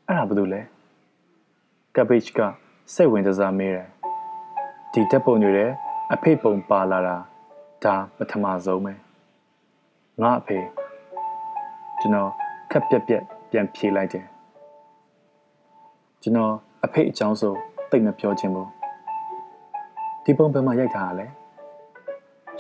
[0.09, 0.61] အဲ့ဒါဘာလို့လဲ
[1.95, 2.41] ကပ်ဘေ့ချ်က
[2.95, 3.89] စိတ်ဝင်စားမေးတယ်
[4.93, 5.75] ဒီတက်ပုံတွေလည်း
[6.15, 7.17] အဖေပုံပါလာတာ
[7.85, 8.93] ဒါပထမဆုံးပဲ
[10.23, 10.59] ငါအဖေ
[12.01, 12.31] ကျွန်တော်
[12.71, 14.27] ခက်ပြက်ပြက်ပြန်ဖြေလိုက်တယ်
[16.23, 16.53] ကျွန်တော်
[16.85, 17.55] အဖေအကြောင်းဆို
[17.91, 18.69] တိတ်မပြောချင်ဘူး
[20.25, 21.27] ဒီပုံဘယ်မှာရိုက်ထားတာလဲ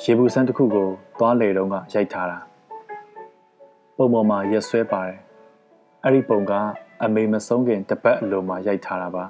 [0.02, 0.88] ရေဘူးစမ်းတစ်ခုကို
[1.18, 2.38] သွားလေတုန်းကရိုက်ထားတာ
[3.96, 5.18] ပုံပေါ်မှာရက်ဆွဲပါတယ်
[6.04, 6.52] အဲ့ဒီပုံက
[7.04, 9.24] အမေမဆုံးခင်တပတ်အလိုမှာရိုက်ထားတာပါ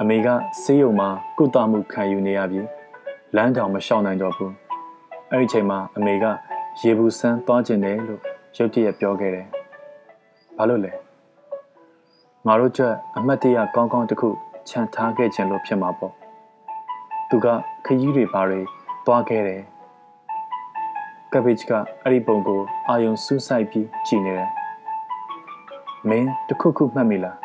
[0.00, 0.28] အမေက
[0.62, 1.08] ဆေးရုံမှာ
[1.38, 2.66] ကုသမှုခံယူနေရပြီး
[3.36, 4.52] လမ်းတောင်မလျှောက်နိုင်တော့ဘူး
[5.30, 6.24] အဲ့ဒီချိန်မှာအမေက
[6.80, 8.20] ရေဘူးစမ်းသွားကျင်တယ်လို့
[8.56, 9.46] ရုတ်တရက်ပြောခဲ့တယ်
[10.56, 10.92] ဘာလို့လဲ
[12.46, 14.28] ငါတို့ကြက်အမတ်တရကောင်းကောင်းတစ်ခု
[14.68, 16.12] ခြံထားခဲ့ခြင်းလို့ဖြစ်မှာပေါ့
[17.30, 17.46] သူက
[17.86, 18.60] ခရီးတွေဘာတွေ
[19.06, 19.62] သွားခဲ့တယ်
[21.32, 21.72] ကပ်ဘေ့ချ်က
[22.02, 24.50] အဲ့ဒီပုံကိုအာယုံစူးစိုက်ပြီးကြည်နေတယ်
[26.08, 27.38] မင်းတခုခုမှတ်မိလား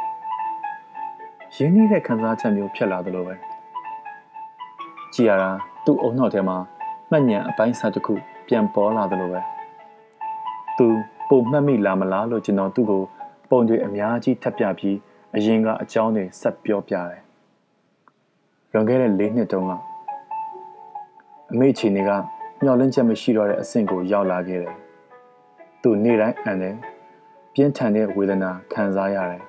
[1.55, 3.36] ရင်းနှီးတဲ့ခံစားချက်မျိုးဖြစ်လာသလိုပဲ
[5.13, 5.49] ကြည်ရတာ
[5.86, 6.57] သူ့အုံနောက်ထဲမှာ
[7.11, 8.13] မှတ်ညံအပိုင်းစားတစ်ခု
[8.47, 9.39] ပြန်ပေါ်လာသလိုပဲ
[10.77, 10.88] သူ
[11.29, 13.03] ပုံမှတ်မိလားမလားလို့ကျွန်တော်သူ့ကို
[13.49, 14.97] ပုံတွေအများကြီးထပ်ပြပြီး
[15.36, 17.21] အရင်ကအကြောင်းတွေဆက်ပြောပြတယ်
[18.71, 19.73] လွန်ခဲ့တဲ့၄နှစ်တုန်းက
[21.51, 22.11] အမေချီနေက
[22.61, 24.75] မျောလင့်ချက်မရှိတော့တဲ့အဆင့်ကိုရောက်လာခဲ့တယ်
[25.81, 26.75] သူနေ့တိုင်းအန်တယ်
[27.53, 29.41] ပြင်းထန်တဲ့ဝေဒနာခံစားရတယ်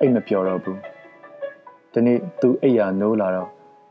[0.00, 0.78] အိတ်မပြောတော့ဘူး
[1.92, 3.48] ဒီနေ့သူအိပ်ယာနိုးလာတော့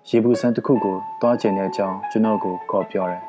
[0.10, 3.24] ရေဘူးဆန်းတစ်ခုကိုတွားကျင်တဲ့အကြောင်းကျွန်တော်ကိုခေါ်ပြောတယ်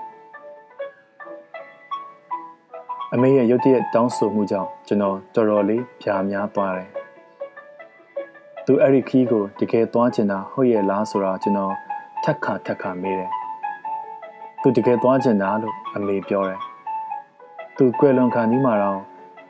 [3.14, 6.90] အမေရဲ့ရုတ်တရက်တောင်းဆိုမှုကြောင့်ကျွန်တော်တော်တော်လေးဖြာများသွားတယ်။
[8.66, 11.74] သူအဲ့ဒီခီးကိုတကယ်သွားချင်တာဟုတ်ရဲ့လားဆိုတာကျွန်တော်
[12.24, 13.32] ထက်ခါထက်ခါမေးတယ်။
[14.62, 16.60] သူတကယ်သွားချင်တာလို့အမေပြောတယ်။
[17.76, 19.00] သူကွယ်လွန်ခါနီးမှာတော့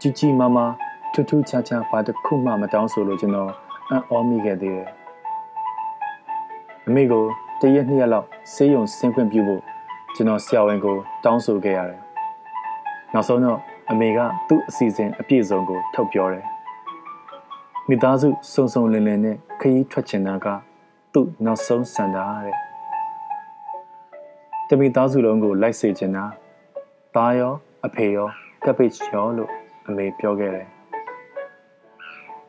[0.01, 0.73] ကြီးကြီးမားမား
[1.13, 3.51] ထူးထူးခြားခြားဘာတစ်ခုမှမတောင်းဆိုလို့ကျွန်တော်
[3.91, 4.89] အံ့ဩမိခဲ့သေးတယ်။
[6.87, 7.25] အမေကို
[7.61, 9.63] တရက်နှစ်ရက်လောက်ဆေးရုံဆင်းခွင့်ပြုဖို့
[10.15, 12.01] ကျွန်တော်ဆရာဝန်ကို တောင်းဆိုခဲ့ရတယ်
[13.13, 13.59] နောက်ဆုံးတော့
[13.91, 16.45] အမေကသူ့အစီအစဉ်အပြည့်စုံကို ထုတ်ပြောတယ်
[17.89, 20.47] မိသားစုစုံစုံလင်လင်နဲ့ခရီးထွက်ချင်တာက
[21.13, 22.57] သူ့နောက်ဆုံးစံတာတဲ့
[24.73, 26.25] တမိသားစုလုံးကိုလိုက်စေချင်တာ
[27.15, 27.53] သားရော
[27.87, 28.29] အဖေရော
[28.65, 29.51] ကပ်ပိတ်ရောလို့
[29.89, 30.67] အမေပြောခဲ့တယ်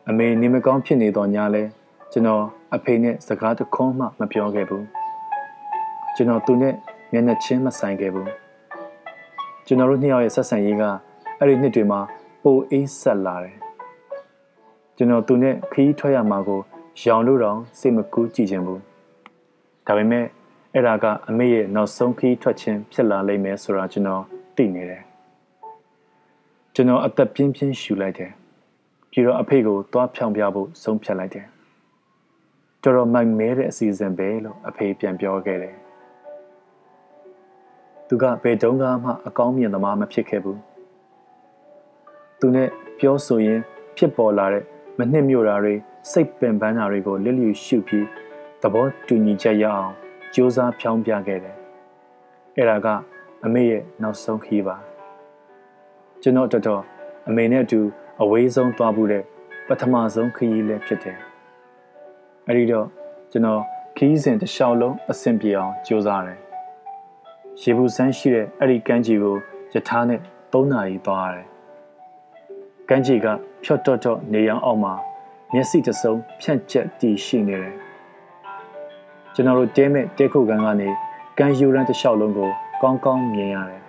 [0.10, 1.64] အမေနေမကောင်းဖြစ်နေတော့ညာလဲ
[2.12, 2.44] ကျွန်တော်
[2.76, 4.86] အဖေနဲ့စကားတခွန်းမှမပြောခဲ့ဘူး
[6.16, 6.76] ကျွန်တော်သူနဲ့
[7.12, 8.30] မျက်နှာချင်းမဆိုင်ခဲ့ဘူး
[9.66, 10.84] ကျွန်တော်တို့နှစ်ယောက်ရဲ့ဆက်ဆံရေးက
[11.40, 12.00] အဲ့ဒီနှစ်တွေမှာ
[12.44, 13.58] ပိုအေးဆက်လာတယ်
[14.98, 16.60] ကျွန်တော်သူနဲ့ခီးထွက်ရမှာကို
[17.04, 18.82] ရောင်လို့တောင်စိတ်မကူးကြည့်ချင်ဘူး
[19.88, 20.26] ဒါပေမဲ့
[20.76, 24.24] အဲ့ဒါကအမေရဲ့နောက်ဆုံးခီးထွက်ခြင်းဖြစ်လာလိမ့်မယ်ဆိုတာကျွန်တော်
[24.56, 25.04] သိနေတယ်
[26.76, 28.32] ကျွန်တော်အသက်ပြင်းပြင်းရှူလိုက်တယ်
[29.12, 31.48] ပြီးတော့အဖေကိုသွားဖြောင်ပြဖို့ဆုံးဖြတ်လိုက်တယ်
[32.84, 35.76] တော်တော်မိုက်မဲတဲ့အစီအစဉ်ပဲလို့အဖေပြန်ပြောခဲ့တယ်
[38.08, 40.60] သူကဘယ်တုန်းကမှအကောင်းမြင်သမားမဖြစ်ခဲ့ဘူး
[42.40, 42.70] သူနဲ့
[43.00, 43.60] ပြောဆိုရင်
[43.98, 44.64] ဖြစ်ပေါ်လာတဲ့
[44.98, 45.74] မနှစ်မြို့တာတွေ
[46.12, 48.08] စိတ်ပင်ပန်းတာတွေကိုလစ်လျူရှုပြီး
[48.62, 49.94] သဘောတူညီချက်ရအောင်
[50.34, 51.56] ကြိုးစားဖြောင်းပြခဲ့တယ်
[52.58, 52.88] အဲ့ဒါက
[53.46, 54.76] အမေရဲ့နောက်ဆုံးခီးပါ
[56.22, 56.82] ကျွန်တော်တော်တော်
[57.28, 57.80] အမေနဲ့အတူ
[58.22, 59.24] အဝေးဆုံးသွားဘူးတဲ့
[59.68, 61.18] ပထမဆုံးခရီးလည်းဖြစ်တယ်
[62.48, 62.88] အဲ့ဒီတော့
[63.32, 63.62] ကျွန်တော်
[63.98, 66.40] ခီးစဉ်တစ်လျှောက်လုံးအဆင်ပြေအောင်ကြိုးစားတယ်
[67.62, 69.36] ရေဘူးဆန်းရှိတဲ့အဲ့ဒီကမ်းခြေကို
[69.74, 70.20] ယထာနဲ့
[70.52, 71.48] ၃နာရီသွားရတယ်။
[72.90, 73.28] ကမ်းခြေက
[73.64, 74.94] ဖြော့တော့တော့နေရောင်အောက်မှာ
[75.54, 77.76] မျက်စိတစုံဖြန့်ကျက်တည်ရှိနေတယ်။
[79.36, 80.90] ကျွန်တော်တို့တဲမဲ့တဲခုကန်ကနေ
[81.38, 82.50] ကမ်းယူရန်တစ်လျှောက်လုံးကို
[82.82, 83.82] ကောင်းကောင်းမြင်ရတယ်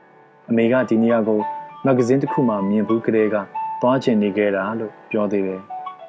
[0.48, 1.40] ။အမေကဒီနေရာကို
[1.84, 3.36] မဂ္ဂဇင်းတစ်ခုမှမြင်ဘူးကလေးက
[3.80, 5.60] သွားချင်နေခဲ့တာလို့ပြောသေးတယ်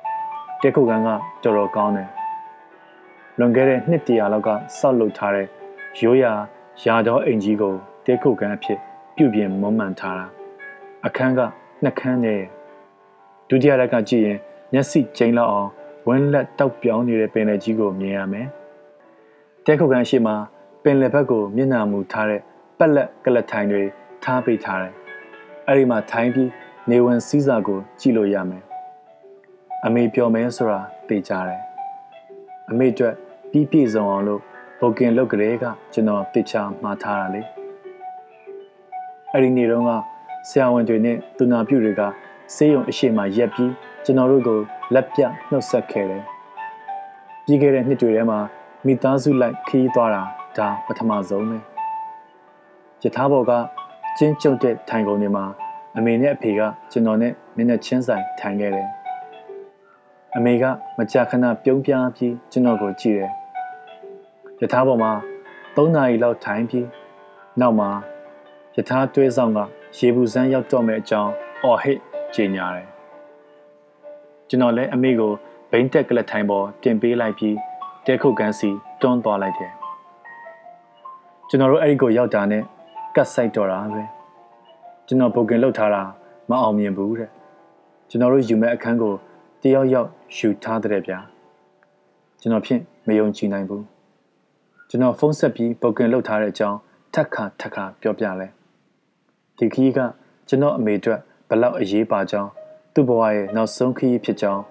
[0.62, 1.10] ။တဲခုကန်က
[1.44, 2.10] တော်တော်ကောင်းတယ်။
[3.40, 5.48] လွန်ခဲ့တဲ့နှစ်တရာလောက်ကဆောက်လုပ်ထားတဲ့
[6.00, 6.32] ရိုးရာ
[6.86, 7.74] ရာတော်အိမ်ကြီးကို
[8.06, 8.80] တဲခုတ်ခန်းအဖြစ်
[9.16, 10.26] ပြုပြင်မွမ်းမံထားတာ
[11.06, 11.40] အခန်းက
[11.84, 12.42] နှစ်ခန်းနဲ့
[13.50, 14.40] ဒုတိယရက်ကကြည့်ရင်
[14.74, 15.70] မျက်စိကျိန်းလောက်အောင်
[16.08, 18.48] ဝင်းလက်တောက်ပြောင်းနေတဲ့ပင်လယ်ကြီးကိုမြင်ရမယ်
[19.66, 20.36] တဲခုတ်ခန်းရှိမှာ
[20.84, 22.42] ပင်လယ်ဘက်ကိုမျက်နှာမူထားတဲ့
[22.78, 23.84] ပက်လက်ကလထိုင်တွေ
[24.24, 24.94] ထားပေးထားတယ်
[25.68, 26.50] အဲ့ဒီမှာထိုင်ပြီး
[26.90, 28.64] နေဝင်စည်းစာကို ကြည့်လို့ရမယ်
[29.86, 31.62] အမေပြောမယ်ဆိုတာသိကြတယ်
[32.70, 33.16] အမေအတွက်
[33.52, 34.42] ပြီးပြည့်စုံအောင်လို့
[34.80, 37.42] ဘုတ်ကင်လုတ်ကလေးကကျွန်တော်တေချာမှားထားတာလေ
[39.32, 39.92] အဲ့ဒီနေ့တုန်းက
[40.50, 42.02] ဆရာဝန်တွေနဲ့သူနာပြုတွေက
[42.56, 43.72] ဆေးရုံအရှိမရက်ပြီး
[44.06, 44.60] ကျွန်တော်တို့ကို
[44.94, 46.24] လက်ပြနှုတ်ဆက်ခဲ့တယ်။
[47.46, 48.40] ပြီးခဲ့တဲ့နှစ်တွေထဲမှာ
[48.86, 50.24] မိသားစုလိုက်ခီးသွားတာ
[50.58, 51.58] ဒါပထမဆုံးပဲ။
[53.04, 53.52] ယထာဘော်က
[54.18, 55.46] ကျင်းကျုံတဲ့ထိုင်ကုန်တွေမှာ
[55.98, 56.62] အမေနဲ့အဖေက
[56.92, 58.88] ကျွန်တော်နဲ့မျက်နှာချင်းဆိုင်ထိုင်ခဲ့တယ်။
[60.36, 60.64] အမေက
[60.98, 63.32] မကြာခဏပြုံးပြားပြီးကျွန်တော်ကိုကြည့်တယ်။
[64.62, 65.12] ယထာဘော်မှာ
[65.76, 66.88] 3နာရီလောက်ထိုင်ပြီး
[67.60, 67.90] နောက်မှာ
[68.76, 69.60] ယထာတွဲဆောင်က
[69.98, 71.32] ရေဘူးစမ်းရောက်တော့မယ့်အကြောင်း
[71.64, 72.00] အော်ဟစ်
[72.36, 72.88] ကြေညာတယ်။
[74.50, 75.32] ကျွန်တော်လည်းအမေကို
[75.72, 77.58] ဘိန်းတက်ကလထိုင်ပေါ်တင်ပေးလိုက်ပြီး
[78.06, 78.70] တဲခုတ်ကန်းစီ
[79.02, 79.72] တွန်းသွားလိုက်တယ်။
[81.50, 82.64] ကျွန်တော်တို့အဲ့ဒီကိုရောက်တာနဲ့
[83.16, 84.04] ကတ်ဆိုင်တော့တာပဲ။
[85.08, 86.04] ကျွန်တော်ဘုတ်ကင်လောက်ထားတာ
[86.50, 87.30] မအောင်မြင်ဘူးတဲ့။
[88.10, 89.14] ကျွန်တော်တို့ယူမဲ့အခန်းကို
[89.62, 91.20] တယောက်ယောက်ယူထားတဲ့ဗျာ။
[92.42, 93.84] ကျွန်တော်ဖြင့်မယုံကြည်နိုင်ဘူး။
[94.90, 96.78] ကျွန်တော်ဖုန်းဆက်ပြီးဘုတ်ကင်လောက်ထားတဲ့အကြောင်း
[97.14, 98.48] ထက်ခါထက်ခါပြောပြလဲ။
[99.58, 100.00] ဒီခီးက
[100.48, 102.50] ကျွန်တော်အမေအတွက်ဘလောက်အရေးပါကြောင်း
[102.94, 104.64] သူ့ဘဝရဲ့နောက်ဆုံးခရီးဖြစ်ကြောင်း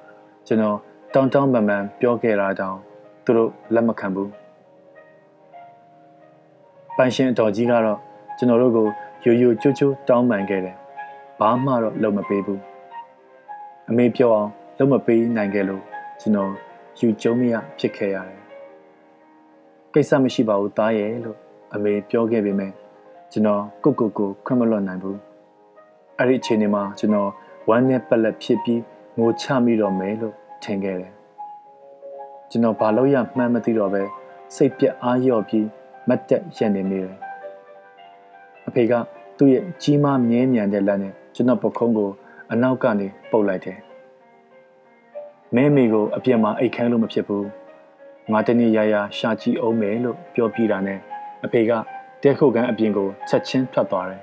[0.47, 0.79] ကျွန်တော်
[1.15, 2.79] တောင်းတောင်းပန်ပန်ပြောခဲ့တာတောင်
[3.25, 4.31] သူတို့လက်မခံဘူး
[6.97, 7.99] ပိုင်ရှင်အတော်ကြီးကတော့
[8.39, 8.87] ကျွန်တော်တို့ကို
[9.25, 10.77] ယိုယိုချိုးချိုးတောင်းပန်ခဲ့တယ်
[11.41, 12.61] ဘာမှတော့လုပ်မပေးဘူး
[13.89, 15.83] အမေပြောအောင်လုပ်မပေးနိုင်ခဲ့လို့
[16.21, 16.51] ကျွန်တော်
[16.99, 18.41] ယူကျုံမရဖြစ်ခဲ့ရတယ်
[19.93, 21.39] ကိစ္စမရှိပါဘူးသားရဲ့လို့
[21.75, 22.73] အမေပြောခဲ့ပေမဲ့
[23.33, 25.19] ကျွန်တော်ကိုကိုကိုခွင့်မလွတ်နိုင်ဘူး
[26.19, 27.31] အဲ့ဒီအချိန်မှာကျွန်တော်
[27.69, 28.81] ဝမ်းနဲ့ပက်လက်ဖြစ်ပြီး
[29.19, 31.13] ငိုချမိတော့မယ်လို့ထင်ခဲ့တယ်
[32.52, 34.02] ကျွန်တော်ဘာလို့ရမှန်းမသိတော့ပဲ
[34.56, 35.68] စိတ်ပြက်အားလျော့ပြီး
[36.08, 37.16] မတ်တက်ရက်နေမိတယ်
[38.68, 38.94] အဖေက
[39.38, 42.10] သူ့ရဲ့ကြီးမားမြဲမြံတဲ့လက်နဲ့ကျွန်တော်ပခုံးကို
[42.52, 43.78] အနောက်ကနေပုတ်လိုက်တယ်
[45.56, 47.48] မဲမေကိုအပြက်မှာအိတ်ခမ်းလို့မဖြစ်ဘူး
[48.32, 51.00] ငါတနေ့ရရရှာကြည့်အောင်မယ်လို့ပြောပြတာနဲ့
[51.46, 51.72] အဖေက
[52.24, 54.22] တဲခုတ်ကန်အပြင်ကိုချက်ချင်းထွက်သွားတယ်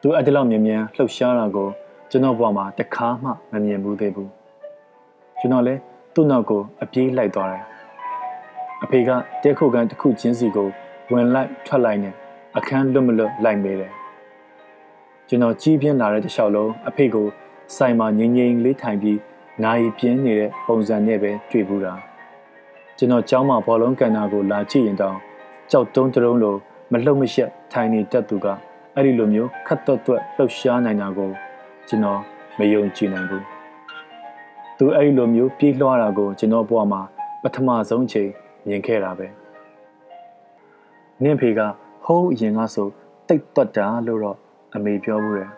[0.00, 1.68] သူအဲ့ဒီလောက်မြ мян လှုပ်ရှားတာကို
[2.10, 4.30] ကျွန်တော်ဘဝမှာတခါမှမမြင်ဘူးသေးဘူး
[5.40, 5.80] ကျွန်တော်လည်း
[6.13, 7.63] သူ့နောက်ကိုအပြေးလိုက်သွားတယ်။
[8.83, 9.09] အဖေက
[9.43, 10.69] တဲခုတ်ကန်တစ်ခုချင်းစီကို
[11.11, 12.13] ဝင်လိုက်ထွက်လိုက်နဲ့
[12.57, 13.91] အခန်းလွတ်မလွတ်လိုက်မေးတယ်။
[15.27, 17.27] ကျွန်တော်ကြီးပြင်းလာတဲ့တစ်လျှောက်လုံးအဖေကို
[17.75, 19.19] ဆိုင်မှာငြိမ်ငြိမ်လေးထိုင်ပြီး
[19.63, 21.93] နိုင်ပြင်းနေတဲ့ပုံစံနဲ့ပဲတွေ့ဘူးတာ။
[22.97, 25.17] ကျွန်တော်ကျောင်းမှာဘောလုံးကန်တာကိုလာကြည့်ရင်တောင်
[25.71, 26.55] ကြောက်တုံးတုံးလို
[26.91, 28.47] မလှုပ်မရှက်ထိုင်နေတတ်သူက
[28.95, 31.29] အဲ့ဒီလိုမျိုးခက်သွက်သွက်လှုပ်ရှားနိုင်တာကို
[31.87, 32.19] ကျွန်တော်
[32.57, 33.45] မယုံကြည်နိုင်ဘူး။
[34.83, 37.01] သူအဲ့ဒီလိုမျိုးပြေးလွှားတာကိုကျွန်တော်ဘဝမှာ
[37.43, 38.29] ပထမဆုံးချိန်
[38.67, 39.27] မြင်ခဲ့တာပဲ
[41.23, 41.59] နင့်ဖေက
[42.05, 42.87] ဟိုးအရင်ကဆို
[43.27, 44.37] တိတ်တွတ်တာလို့တော့
[44.75, 45.51] အမေပြောဘူးတယ်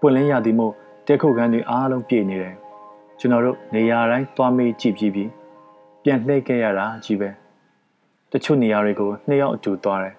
[0.00, 0.72] ပွင့်လင်းရသည်မို့
[1.06, 2.54] တဲခုတ်ခန်းတွေအားလုံးပြည့်နေတယ်
[3.18, 5.30] ကျွန်တော်တို့နေရာတိုင်းသွားမေးကြည့်ပြီးပြီး
[6.02, 7.30] ပြန်လှည့်ခဲ့ရတာကြီးပဲ
[8.32, 10.14] တချို့နေရာတွေကိုနှစ်ယောက်အတူသွားတယ်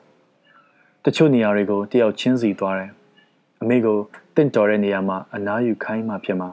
[1.06, 2.92] တချို့နေရာတွေကိုတယောက်ချင်းစီသွားတယ်
[3.62, 3.98] အမေကို
[4.36, 6.52] တင့်တော်တဲ့နေရာမှာအနားယူခိုင်းမှဖြစ်မှာ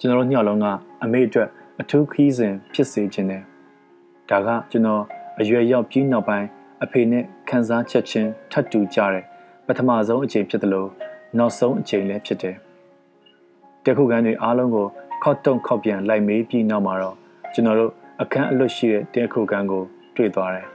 [0.00, 0.66] ကျွန်တော်တို့ညောက်လုံးက
[1.04, 1.48] အမေအတွက်
[1.80, 3.42] အထူးခီးစဉ်ဖြစ်စေခြင်းတယ်
[4.30, 5.02] ဒါကကျွန်တော်
[5.40, 6.46] အရွယ်ရောက်ပြီးနောက်ပိုင်း
[6.84, 9.24] အဖေနဲ့ခံစားချက်ချင်းထပ်တူကြတဲ့
[9.66, 10.88] ပထမဆုံးအချိန်ဖြစ်တယ်လို့
[11.38, 12.56] နောက်ဆုံးအချိန်လည်းဖြစ်တယ်
[13.84, 14.86] တခုကန်တွေအားလုံးကို
[15.22, 17.16] ခောက်တုံခောက်ပြန်လိုက်မေးပြီးနောက်မှာတော့
[17.54, 17.92] ကျွန်တော်တို့
[18.22, 19.82] အခန်းအလွတ်ရှိတဲ့တဲခုကန်ကို
[20.16, 20.66] တွေ့သွားတယ်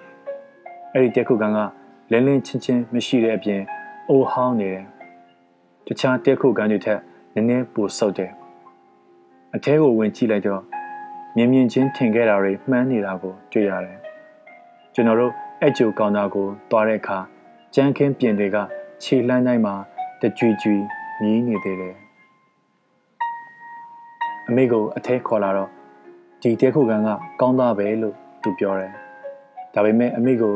[0.93, 1.59] အဲ့ဒီတဲခုကန်က
[2.11, 3.61] လင်းလင်းချင်းချင်းမရှိတဲ့အပြင်
[4.09, 4.85] အိုဟောင်းနေတယ်
[5.87, 6.99] တခြားတဲခုကန်တွေထက်
[7.33, 8.31] နည်းနည်းပိုဆုပ်တယ်
[9.55, 10.61] အထဲကိုဝင်ကြည့်လိုက်တော့
[11.35, 13.99] မြင်မြင်ချင်းထင်ခဲ့တာတွေမှန်းနေတာကိုတွေ့ရတယ်
[14.93, 17.17] ကျွန်တော်တို့အဲ့ကျိုကောင်တာကိုသွားတဲ့အခါ
[17.75, 18.57] ကြမ်းခင်းပြင်တွေက
[19.03, 19.75] ခြေလှမ်းတိုင်းမှာ
[20.21, 20.73] တကြွကြွ
[21.21, 21.95] မြည်နေသေးတယ်
[24.47, 25.69] အမေကိုအထဲခေါ်လာတော့
[26.41, 28.93] ဒီတဲခုကန်ကကောင်းသားပဲလို့သူပြောတယ်
[29.73, 30.53] ဒါပေမဲ့အမေကို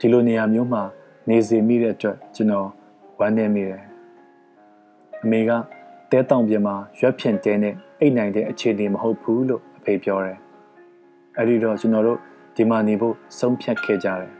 [0.00, 0.82] ဒီလိုနေရာမျိုးမှာ
[1.28, 2.68] နေစေမိတဲ့အတွက်ကျွန်တော်
[3.18, 3.82] ဝမ်းနည်းမိတယ်
[5.22, 5.50] အမေက
[6.10, 10.38] တဲတောင်ပြင်မှာရွက်ဖြင့်တဲနဲ့ အိတ်နိုင်တဲ့အခြေအနေမဟုတ်ဘူးလို့အဖေပြောတယ်
[11.36, 12.18] အဲ့ဒီတော့ကျွန်တော်တို့
[12.56, 14.32] ဒီမှာနေဖို့ဆုံးဖြတ်ခဲ့ကြတယ်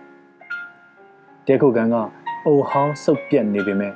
[1.47, 1.97] တဲခုကန်က
[2.47, 3.93] အိုဟောင်းစုပ်ပြက်နေပေမဲ့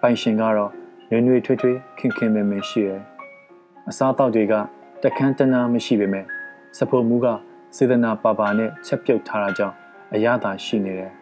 [0.00, 0.72] ပိုင်ရှင်ကတော့
[1.10, 3.02] နွေနွေထွေးထွေးခင်ခင်မင်မင်ရှိတယ်
[3.88, 4.54] အစားအသောက်တွေက
[5.02, 6.24] တခန်းတနာမရှိပေမဲ့
[6.78, 7.26] စဖို့မူးက
[7.76, 9.76] စေတနာပါပါနဲ့ချက်ပြုတ်ထားတာကြောင့်
[10.14, 11.12] အရသာရှိနေတယ်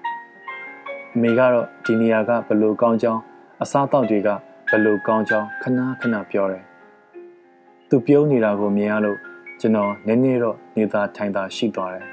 [1.14, 3.22] အမေကတော့ဒီနေရာကဘလို့ကောင်းကြောင်း
[3.62, 4.28] အစားအသောက်တွေက
[4.70, 6.64] ဘလို့ကောင်းကြောင်းခဏခဏပြောတယ်
[7.90, 9.18] သူပြုံးနေတာကိုမြင်ရလို့
[9.60, 12.06] ကျွန်တော်နည်းနည်းတော့နေသာထိုင်သာရှိသွားတယ်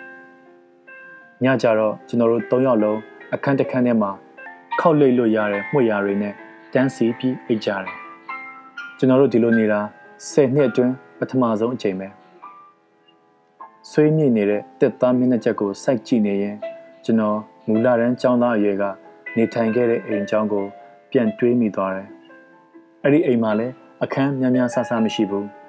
[1.43, 2.99] ညကြတော့ကျွန်တော်တို့၃ယောက်လုံး
[3.33, 4.11] အခန်းတစ်ခန်းထဲမှာ
[4.79, 6.33] ခောက်လိတ်လို့ရတဲ့မှွေရာတွေနဲ့
[6.73, 7.95] တန်းစီပြီးအိတ်ကြတယ်
[8.97, 9.79] ကျွန်တော်တို့ဒီလိုနေတာ
[10.21, 12.07] 10နှစ်အတွင်းပထမဆုံးအချိန်ပဲ
[13.91, 16.55] ဆွေးမြေ့နေတဲ့တက်သားမျက်နှာချက်ကိုစိုက်ကြည့်နေရင်
[17.05, 18.83] ကျွန်တော်မူလတန်းចောင်းသားအရွယ်က
[19.37, 20.65] နေထိုင်ခဲ့တဲ့အိမ်ကျောင်းကို
[21.11, 22.07] ပြန်တွေးမိသွားတယ်။
[23.03, 25.47] အဲ့ဒီအိမ်မှာလည်းအခန်းများများဆဆမရှိဘူး။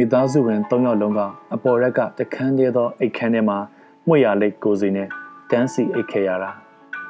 [0.00, 1.20] မိသားစုဝင်၃ယောက်လုံးက
[1.54, 3.58] အပေါ်ရက်ကတခန်းသေးသောအိတ်ခန်းထဲမှာ
[4.06, 5.08] မှွေရလိတ်ကိုစီနဲ့
[5.50, 6.50] တန်းစီအိတ်ခဲ့ရတာ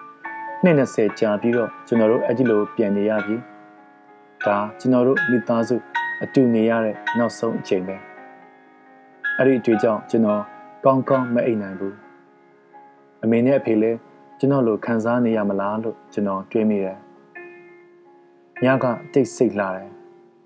[0.64, 3.36] ။နှစ်20ကြာပြီးတော့ကျွန်တော်တို့အဲ့ဒီလိုပြန်နေရပြီ။
[4.46, 5.76] ဒါကျွန်တော်တို့မိသားစု
[6.22, 7.96] အတူနေရတဲ့နောက်ဆုံးအချိန်ပဲ။
[9.38, 10.42] အဲ့ဒီအတွေ့အကြုံကျွန်တော်
[10.84, 11.94] ကောင်းကောင်းမအိပ်နိုင်ဘူး။
[13.22, 13.98] အမေနဲ့အဖေလည်း
[14.38, 16.96] ကျွန်တော်လိုခံစားနေရမလားလို့ကျွန်တော်တွေးမိတယ်။
[18.64, 19.90] ညကတိတ်ဆိတ်လာတယ်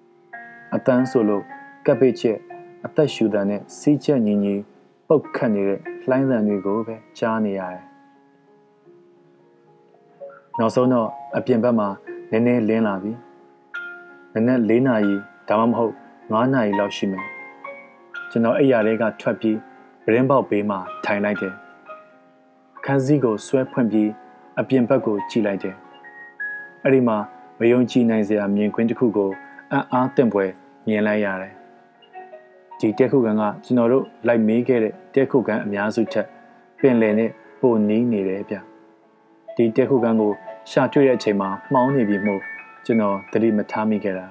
[0.74, 1.45] ။အတန်းဆိုလို့
[1.87, 2.39] ကပ်ပိတ်ချက်
[2.87, 4.55] အသက်ရှူတန်နဲ့စီးချက်ညီညီ
[5.09, 7.85] ပုတ်ခတ်နေတဲ့လှိုင်းသံတွေကိုပဲကြားနေရတယ်။
[10.59, 11.89] နောက်ဆုံးတော့အပြင်ဘက်မှာ
[12.30, 13.12] နည်းနည်းလင်းလာပြီ။
[14.33, 15.14] နည်းနည်း၄နာရီ
[15.49, 15.93] ဒါမှမဟုတ်
[16.33, 17.24] ၅နာရီလောက်ရှိမယ်။
[18.30, 19.57] ကျွန်တော်အိယာတွေကထွက်ပြီး
[20.05, 21.55] ဗရင်ပေါက်ဘေးမှာထိုင်လိုက်တယ်
[22.85, 24.11] ခန်းစည်းကိုဆွဲဖွင့်ပြီး
[24.61, 25.74] အပြင်ဘက်ကိုကြည့်လိုက်တယ်။
[26.85, 27.16] အဲ့ဒီမှာ
[27.59, 29.30] မယုံကြည်နိုင်စရာမြင်ကွင်းတစ်ခုကို
[29.72, 30.45] အံ့အားသင့်ပွဲ
[30.87, 31.55] မြင်လိုက်ရတယ်။
[32.83, 36.26] ဒီတက်ခုကန်ကကျွန်တော်တို့လိုက်မေးခဲ့တဲ့တက်ခုကန်အများစုထက်
[36.80, 37.30] ပင်လယ်နဲ့
[37.61, 38.57] ပိုနီးနေတယ်ဗျ။
[39.57, 40.33] ဒီတက်ခုကန်ကို
[40.70, 42.41] ရှာတွေ့တဲ့အချိန်မှာမှောင်းနေပြီမို့
[42.85, 44.26] ကျွန်တော်သတိမထားမိခဲ့တာ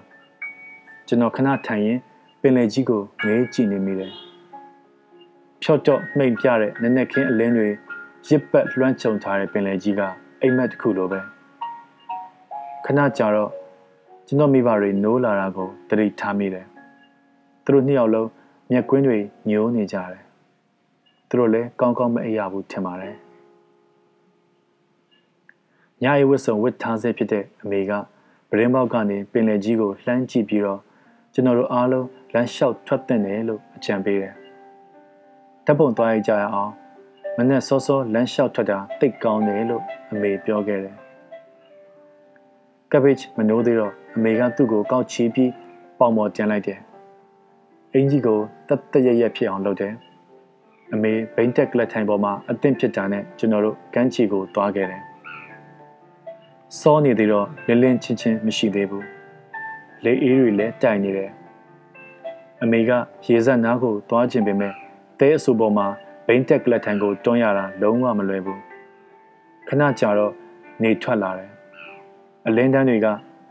[1.08, 1.99] ။ကျွန်တော်ခဏထိုင်ရင်
[2.41, 4.12] ပင်လယ်ကြီးကိုငဲကြည့်နေမိတယ်။
[5.62, 7.68] ဖြော့တော့မှိန်ပြတဲ့နက်နက်ခင်းအလင်းတွေ
[8.28, 10.02] ရစ်ပတ်လွှမ်းခြုံထားတဲ့ပင်လယ်ကြီးက
[10.41, 11.20] အိမ်မက်တစ်ခုလိုပဲ
[12.86, 13.52] ခဏကြာတော့
[14.28, 16.66] ကျွန်တော်မိဘတွေနိုးလာတာကိုတတိထားမိတယ်
[17.66, 18.28] သူတို့နှစ်ယောက်လုံး
[18.74, 19.17] မျက်ကွင်းတွေ
[19.49, 20.22] ညှိုးနေကြတယ်
[21.30, 23.15] သူတို့လည်းကောင်းကောင်းမအိပ်ရဘူးထင်ပါတယ်
[26.03, 27.91] ညရီဝတ်စုံဝတ်ထားဆဲဖြစ်တဲ့အမေက
[28.49, 30.80] ပရင်းပေါက်ကနေပင်လယ်ကြီးကိုလှမ်းကြည့်ပြီးတော့
[31.34, 34.34] ကျွန်တော်တို့အားလုံးလမ်းလျှောက်ထွက်တဲ့တယ်လို့အကြံပေးတယ်
[35.65, 36.72] တပ်ပုံသွားရကြရအောင်
[37.38, 40.95] မနဲ့စောစောလမ်းလျှောက်ထွက်တာတိတ်ကောင်းတယ်လို့အမေပြောခဲ့တယ်
[42.91, 45.51] ကဘေ့ချ်မနိုးသေးတော့အမေကသူ့ကိုကောက်ချီးပြီး
[45.99, 46.80] ပေါင်ပေါ်တင်လိုက်တယ်
[47.95, 48.39] အင်ကြီးကို
[48.69, 49.93] တတ်တရရက်ဖြစ်အောင်လုပ်တယ်
[50.93, 55.01] အမေဘိန်းတက်ကလက်ထိုင်ပေါ်မှာအသင့်ဖြစ်တာနဲ့ကျွန်တော်တို့ကမ်းခြေကိုသွားခဲ့တယ်
[56.79, 59.05] စောနေသေးတော့လင်းလင်းချင်းချင်းမရှိသေးဘူး
[60.03, 61.31] လေအေးတွေလည်းတိုင်နေတယ်
[62.63, 62.91] အမေက
[63.25, 64.73] ရေစက်နားကိုသွားခြင်းပေမဲ့
[65.19, 65.87] တဲအဆူပေါ်မှာ
[66.27, 68.61] ဘိန်းတက်ကလက်ထိုင်ကိုတွန်းရတာလုံးဝမလွယ်ဘူး
[69.67, 70.33] ခဏကြာတော့
[70.83, 71.51] နေထွက်လာတယ်
[72.47, 73.07] အလင်းတန်းတွေက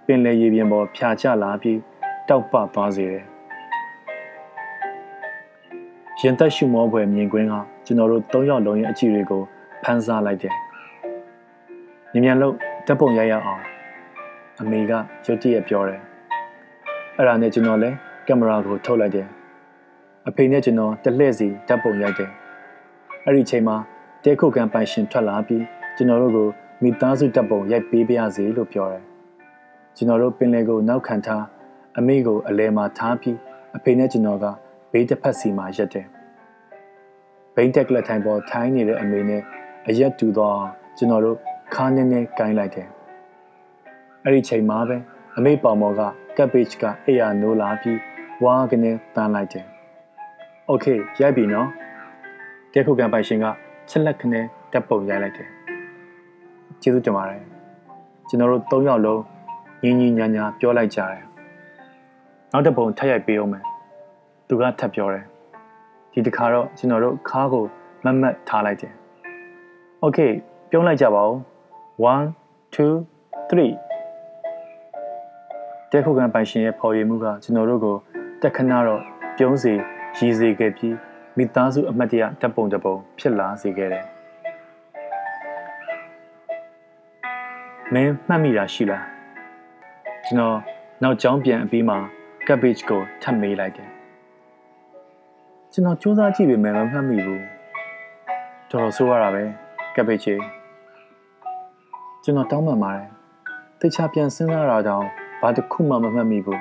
[0.06, 1.78] ပင်လယ်ရေပြင်ပေါ်ဖြာချလာပြီး
[2.28, 3.29] တောက်ပသွားစေတယ်
[6.22, 7.54] ရင်သက်ရှုမောဖွယ်မြင်ကွင်းက
[7.86, 9.42] ကျွန်တော်တို့၃ယောက်လုံးရဲ့အကြည့်တွေကို
[9.84, 10.54] ဖန်ဆားလိုက်တယ်။
[12.12, 12.54] မြန်မြန်လို့
[12.86, 13.62] တပ်ပုံရိုက်ရအောင်
[14.60, 14.92] အမေက
[15.26, 16.00] ရုတ်တရက်ပြောတယ်။
[17.16, 17.96] အဲ့ဒါနဲ့ကျွန်တော်လည်း
[18.26, 19.26] ကင်မရာကိုထုတ်လိုက်တယ်။
[20.28, 22.30] အဖေနဲ့ကျွန်တော်တလှည့်စီတပ်ပုံရိုက်တယ်။
[23.24, 23.76] အဲ့ဒီချိန်မှာ
[24.24, 25.64] တဲခုကန်ပိုင်ရှင်ထွက်လာပြီး
[25.96, 26.48] ကျွန်တော်တို့ကို
[26.82, 29.04] မိသားစုတပ်ပုံရိုက်ပေးပါရစေလို့ပြောတယ်။
[29.96, 31.44] ကျွန်တော်တို့ပင်လယ်ကိုနောက်ခံထား
[31.98, 33.36] အမေကိုအလဲမှာထားပြီး
[33.76, 34.46] အဖေနဲ့ကျွန်တော်က
[34.92, 36.06] ဘေးတစ်ဖက်စီမှာရက်တယ်။
[37.54, 39.42] ဘိန်းတက်လက်ထိုင်ပေါ်ထိုင်းနေတဲ့အမေနဲ့
[39.88, 40.60] အရက်တူတော့
[40.98, 41.36] ကျွန်တော်တို့
[41.74, 42.88] ခါးနေနေကိုင်းလိုက်တယ်။
[44.24, 44.96] အဲ့ဒီချိန်မှာပဲ
[45.36, 46.00] အမေပေါင်မော်က
[46.36, 47.98] ကပ်ဘေ့ချ်ကအိယာနိုးလာပြီး
[48.44, 49.66] ဝါကနေတန်းလိုက်တယ်။
[50.70, 51.68] Okay ရိုက်ပြီနော်။
[52.72, 53.46] တဲခုကန်ပိုင်ရှင်က
[53.90, 55.48] ချက်လက်ခနဲ့တက်ပုံရိုက်လိုက်တယ်။
[56.82, 57.42] ကျေးဇူးတင်ပါတယ်။
[58.28, 59.22] ကျွန်တော်တို့၃ယောက်လုံး
[59.82, 61.24] ညီညီညာညာပြောလိုက်ကြတယ်။
[62.52, 63.64] နောက်တစ်ပုံထပ်ရိုက်ပေးအောင်မယ်။
[64.49, 65.25] သူကထပ်ပြောတယ်
[66.11, 67.65] ဒီတစ်ခါတော့ကျွန်တော်တို့ခါးကို
[68.03, 68.93] မတ်မတ်ထားလိုက်တယ်
[70.01, 70.19] โอเค
[70.69, 71.33] ပြုံးလိုက်ကြပါဦး
[72.03, 72.05] 1
[72.75, 72.77] 2
[73.49, 73.51] 3
[75.91, 77.95] တဲခုကန်ပိုင်ရှင်ရဲ့ဖော်ရည်မှုကကျွန်တော်တို့ကို
[78.41, 79.01] တက်ခဏတော့
[79.37, 79.73] ပြုံးစီ
[80.17, 80.95] ရည်စေခဲ့ပြီး
[81.37, 84.05] မိသားစုအမတ်တရတပ်ပုံတပုံဖြစ်လာစေခဲ့တယ်
[87.93, 89.05] မင်းမှတ်မိတာရှိလား
[90.25, 90.57] ကျွန်တော်
[91.03, 91.97] နောက်ကျောင်းပြန်အပြီးမှာ
[92.47, 93.89] cabbage ကိုထပ်မေးလိုက်တယ်
[95.72, 97.42] ကျွန်တော်စူးစမ်းကြည့်ပေမဲ့မမှတ်မိဘူး
[98.70, 99.42] တော်တော်ဆိုးရတာပဲ
[99.94, 100.34] ကပ်ပိတ်ချေ
[102.22, 103.08] ကျွန်တော်တောင်းပန်ပါတယ်
[103.80, 105.04] တခြားပြန်စဉ်းစားတာတောင်
[105.40, 106.60] ဘာတစ်ခုမှမမှတ်မိဘူး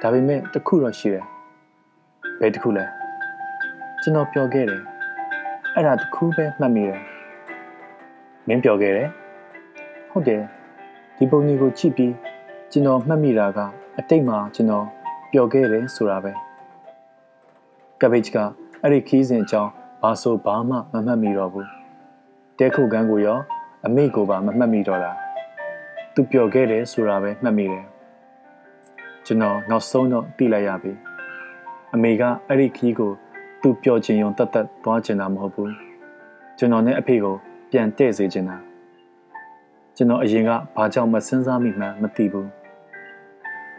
[0.00, 1.24] ဒါပေမဲ့တစ်ခုတော့ရှိတယ်
[2.40, 2.84] ဘယ်တစ်ခုလဲ
[4.02, 4.80] ကျွန်တော်ပြောခဲ့တယ်
[5.74, 7.00] အဲ့ဒါတစ်ခုပဲမှတ်မိတယ်
[8.46, 9.08] မင်းပြောခဲ့တယ်
[10.10, 10.42] ဟုတ်တယ်
[11.16, 12.14] ဒီပုံကြီးကိုကြည့်ပြီး
[12.72, 13.58] ကျွန်တော်မှတ်မိတာက
[13.98, 14.86] အတိတ်မှာကျွန်တော်
[15.32, 16.32] ပြောခဲ့တယ်ဆိုတာပဲ
[18.04, 18.38] ကဘေ့ချ်က
[18.82, 19.70] အဲ့ဒီခီးစဉ်အကြောင်း
[20.02, 21.68] ဘာဆိုဘာမှမမှတ်မိတော့ဘူး
[22.58, 23.38] တဲခုကန်းကိုရော
[23.86, 25.12] အမေကိုပါမမှတ်မိတော့တာ
[26.14, 27.84] သူပြောခဲ့တယ်ဆိုတာပဲမှတ်မိတယ်
[29.26, 30.92] ကျွန်တော်နောက်ဆုံးတော့သိလိုက်ရပြီ
[31.94, 33.12] အမေကအဲ့ဒီခီးကို
[33.62, 35.72] သူပြောချင်ုံတတ်တတ်သွားချင်တာမဟုတ်ဘူး
[36.58, 37.36] ကျွန်တော်နဲ့အဖေကို
[37.70, 38.56] ပြန်တဲ့စေချင်တာ
[39.96, 42.48] ကျွန်တော်အရင်ကဘာကြောင့်မစဉ်းစားမိမှန်းမသိဘူး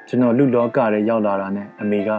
[0.07, 2.09] ကျွန်တော်လူလောကထဲရောက်လာတာနဲ့အမေက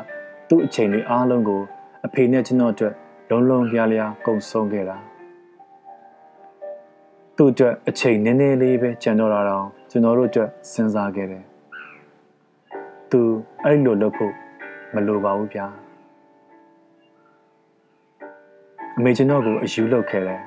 [0.49, 1.61] သူ့အချိန်တွေအားလုံးကို
[2.07, 2.95] အဖေနဲ့ကျွန်တော်အတွက်
[3.31, 4.97] လုံးလုံးလျားလျားကုန်ဆုံးခဲ့တာ
[7.37, 11.45] သူ့အတွက်အချိန်နည်းနည်းလေးပဲကြံတော့တာတော့ကျွန်တော်တို့အတွက်စဉ်းစားခဲ့တယ်
[13.11, 13.21] သူ
[13.65, 14.33] အဲ့လိုလုပ်ဖို့
[14.95, 15.67] မလိုပါဘူးဗျာ
[18.97, 20.41] အမေကျွန်တော်ကိုအယူလုပ်ခဲ့တယ်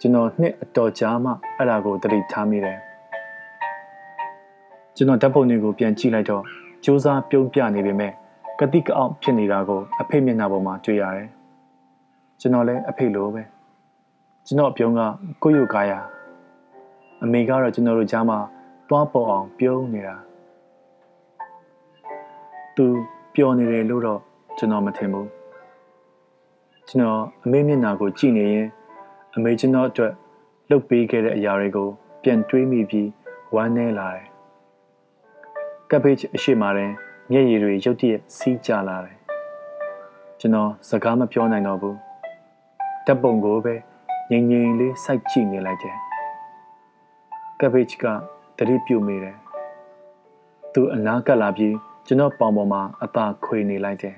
[0.00, 2.78] ကျွန်တော်နှစ်အတော်ကြာမှအဲ့ဒါကိုတတိထားမိတယ်
[4.96, 6.42] ကျွန်တော်ဓာတ်ပုံတွေကိုပြန်ကြည့်လိုက်တော့
[6.84, 8.12] စူးစမ်းပြုံးပြနေပေမဲ့
[8.60, 11.28] ကတိကအောက်ဖြစ်နေတာကိုအဖေမျက်နှာပေါ်မှာတွေ့ရတယ်
[12.40, 13.42] ကျွန်တော်လည်းအဖေလိုပဲ
[14.46, 15.00] ကျွန်တော်ပြုံးက
[15.42, 16.00] ကိုယုကာယာ
[17.24, 18.38] အမေကတော့ကျွန်တော်တို့ကြားမှာ
[18.88, 20.16] တွားပေါ်အောင်ပြုံးနေတာ
[22.76, 22.86] သူ
[23.34, 24.20] ပျော်နေတယ်လို့တော့
[24.58, 25.28] ကျွန်တော်မထင်ဘူး
[26.88, 28.68] ကျွန်တော်အမေမျက်နှာကိုကြည့်နေရင်
[29.36, 30.12] အမေကျွန်တော်အတွက်
[30.68, 31.88] လှုပ်ပေးခဲ့တဲ့အရာတွေကို
[32.22, 33.08] ပြန်တွေးမိပြီး
[33.54, 34.26] ဝမ်းနည်းလာတယ်
[35.90, 36.90] ကပ်ဘေ့အရှိမာတဲ့
[37.32, 39.16] မျက်ရည်တွေရုတ်တရက်စီးကျလာတယ်
[40.40, 41.96] ကျွန်တော်စကားမပြောနိုင်တော့ဘူး
[43.06, 43.74] တပ်ပုံကိုပဲ
[44.30, 45.96] ငြိမ်ငြိမ်လေးစိုက်ကြည့်နေလိုက်တယ်
[47.60, 48.04] ကပ်ဘေ့က
[48.58, 49.36] တတိပြုတ်မိတယ်
[50.72, 51.74] သူအနားကပ်လာပြီး
[52.06, 54.16] ကျွန်တော်ပေါင်ပေါ်မှာအသာခွေနေလိုက်တယ်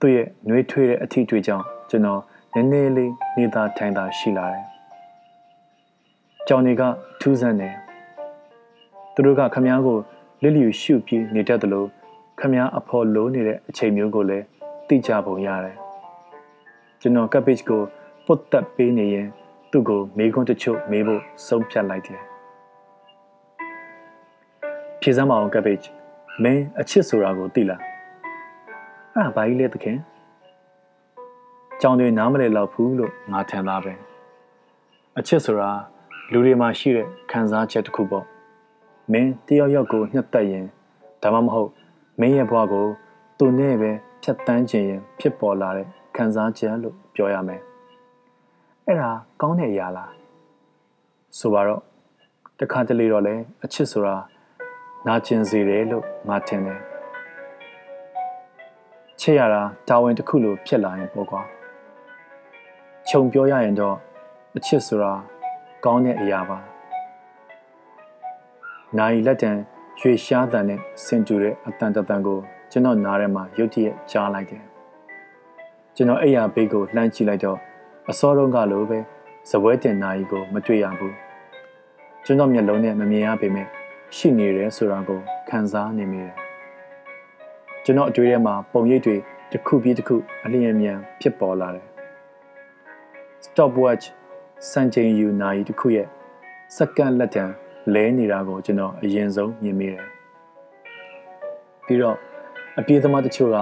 [0.00, 2.20] သူ့ရဲ့နှွေးထွေးတဲ့အထီးတွေကြောင့်ကျွန်တော်
[2.54, 4.64] နည်းနည်းလေးနေသာထိုင်သာရှိလာတယ်။
[6.48, 6.82] ကြောင်တွေက
[7.20, 7.74] ထူးဆန်းတယ်။
[9.14, 9.98] သူတို့ကခမားကို
[10.42, 11.88] လစ်လျူရှုပြီးနေတတ်တယ်လို့
[12.38, 14.44] ခမားအဖော်လိုနေတဲ့အချိန်မျိုးကိုလည်း
[14.88, 15.76] သိကြပုံရတယ်။
[17.00, 17.82] ကျွန်တော်ကပ်ပစ်ကို
[18.26, 19.28] ပုတ်တက်ပေးနေရင်
[19.70, 22.20] သူ့ကိုမေးခွန်းတချို့မေးဖို့ဆုံးဖြတ်လိုက်တယ်။
[25.00, 25.80] ဖြေစမ်းမအောင်ကပ်ပစ်
[26.42, 27.80] မင်းအချစ်ဆိုတာကိုသိလား။
[29.14, 29.98] အဲ့ဒါဘာကြီးလဲသခင်။
[31.80, 33.92] ကြောင်တွေနားမလည်တော့ဘူးလို့ငါထင်သားပဲ
[35.18, 35.70] အချစ်ဆိုတာ
[36.32, 38.26] လူတွေမှာရှိတဲ့ခံစားချက်တစ်ခုပေါ့
[39.12, 40.64] မင်းတယောက်ယောက်ကိုညှက်တက်ရင်
[41.22, 41.70] ဒါမှမဟုတ်
[42.20, 42.86] မင်းရဲ့ဘဝကို
[43.38, 43.90] သူနဲ့ပဲ
[44.22, 45.86] ဖြတ်တန်းခြင်းရင် ဖြစ်ပေါ်လာတဲ့
[46.16, 47.60] ခံစားချက်လို့ပြောရမယ်
[48.86, 50.12] အဲ့ဒါကောင်းတဲ့အရာလား
[51.38, 51.82] ဆိုပါတော့
[52.60, 53.34] တခါတလေတော့လေ
[53.64, 54.16] အချစ်ဆိုတာ
[55.06, 56.80] နာကျင်စေတယ်လို့ငါထင်တယ်
[59.20, 61.42] ချစ်ရတာတာဝန်တစ်ခုလိုဖြစ်လာရင်ပေါ့ကွာ
[63.08, 63.96] ခြုံပြောရရင်တော့
[64.56, 65.12] အချစ်ဆိုတာ
[65.84, 66.58] ကောင်းတဲ့အရာပါ
[68.96, 69.52] နိုင်လက်တံ
[70.00, 72.38] ရွှေရှားတန်နဲ့ဆင်တူတဲ့အတန်တတန်ကို
[72.70, 74.62] ကျွန်တော်နားထဲမှာရုတ်တရက်ကြားလိုက်တယ်
[75.96, 77.58] ကျွန်တော်အိယာဘေးကိုလှမ်းကြည့်လိုက်တော့
[78.10, 78.98] အစောတုန်းကလိုပဲ
[79.50, 81.14] ဇပွဲတင်နိုင်ကိုမတွေ့ရဘူး
[82.24, 83.66] ကျွန်တော်မျက်လုံးနဲ့မမြင်ရပေမဲ့
[84.16, 86.34] ရှိနေတယ်ဆိုတာကိုခံစားနေမိတယ်
[87.84, 89.16] ကျွန်တော်အတွေ့ထဲမှာပုံရိပ်တွေ
[89.52, 91.86] တစ်ခုပြီးတစ်ခုအလျင်အမြန်ဖြစ်ပေါ်လာတယ်
[93.44, 94.04] stopwatch
[94.70, 96.06] စံချိန်ယူနာရီတစ်ခုရဲ့
[96.76, 97.44] စက္ကန့်လက်တံ
[97.94, 100.04] လဲနေတာကိုကျွန်တော်အရင်ဆုံးမြင်မိတယ်။
[101.86, 102.16] ပြီးတော့
[102.78, 103.56] အပြေးသမားတချို့က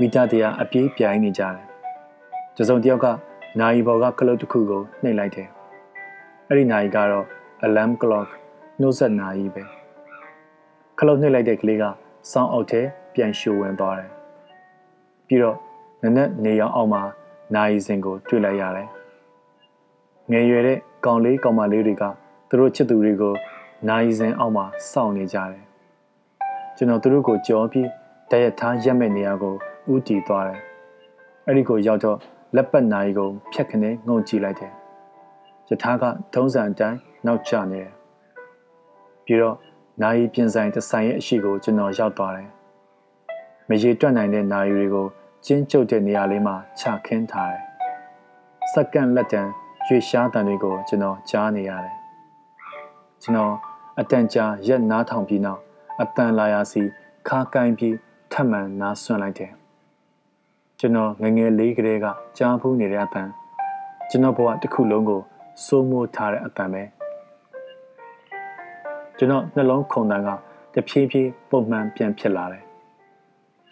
[0.00, 1.66] မီတာတရာအပြေးပြိုင်နေကြတယ်။
[2.56, 3.06] တစုံတစ်ယောက်က
[3.60, 5.48] နာရီပေါ်ကကလုတ်တစ်ခုကိုနှိပ်လိုက်တယ်။
[6.48, 7.26] အဲ့ဒီနာရီကတော့
[7.66, 8.28] alarm clock
[8.80, 9.62] နှုတ်ဆက်နာရီပဲ။
[10.98, 11.84] ကလုတ်နှိပ်လိုက်တဲ့ကလေးက
[12.32, 12.80] စောင်းအောက်ထဲ
[13.14, 14.10] ပြန်ရှိုးဝင်သွားတယ်။
[15.26, 15.56] ပြီးတော့
[16.02, 17.02] နနက်နေရောင်အောက်မှာ
[17.54, 18.88] နာရီစင်ကိုတွေ့လိုက်ရတယ်
[20.32, 22.04] ငယ်ရွယ်တဲ့ကောင်လေးကောင်မလေးတွေက
[22.48, 23.34] သူတို့ချစ်သူတွေကို
[23.86, 25.64] နိုင်စင်အောက်မှာစောင့်နေကြတယ်
[26.76, 27.88] ကျွန်တော်သူတို့ကိုကြောပြီး
[28.30, 29.54] တရက်ထားရက်မဲ့နေရာကို
[29.92, 30.60] ဥတီသွားတယ်
[31.46, 32.18] အဲ့ဒီကိုရောက်တော့
[32.56, 34.72] လက်ပတ်နိုင်ကိုဖြတ်ခနဲ့ငုံကြည့်လိုက်တယ်
[35.68, 36.04] ယထာက
[36.34, 37.92] ထုံးစံအတိုင်းနောက်ကျနေတယ်
[39.24, 39.56] ပြီးတော့
[40.02, 42.48] နိုင်ပြင်ဆိုင်တဆိုင်ရဲ့အရှိကိုကျွန်တော်ရောက်သွားတယ်
[43.68, 45.06] မရေတွက်နိုင်တဲ့နိုင်တွေကို
[45.46, 47.62] ကျင်းကျုပ်တဲ့နေရာလေးမှာချခင်းထားတယ်
[48.72, 49.42] စက္ကန့်လက်တံ
[49.86, 51.96] ရွေရှားတန်တွေကိုကျွန်တော်ကြားနေရတယ်
[53.22, 53.54] ကျွန်တော်
[54.00, 55.60] အတန်ကြာရက်နားထောင်ပြီးနောက်
[56.00, 56.82] အတန်လာရစီ
[57.28, 57.96] ခါကိုင်းပြီး
[58.32, 59.52] ထပ်မံနားဆွန့်လိုက်တယ်
[60.78, 62.06] ကျွန်တော်ငငယ်လေးကလေးက
[62.38, 63.28] ကြားဖူးနေတဲ့အတန်
[64.10, 65.20] ကျွန်တော်ဘဝတစ်ခုလုံးကို
[65.64, 66.82] စိုးမိုးထားတဲ့အတန်ပဲ
[69.18, 70.28] ကျွန်တော်နှလုံးခုန်တန်က
[70.74, 72.64] တဖြည်းဖြည်းပုံမှန်ပြန်ဖြစ်လာတယ်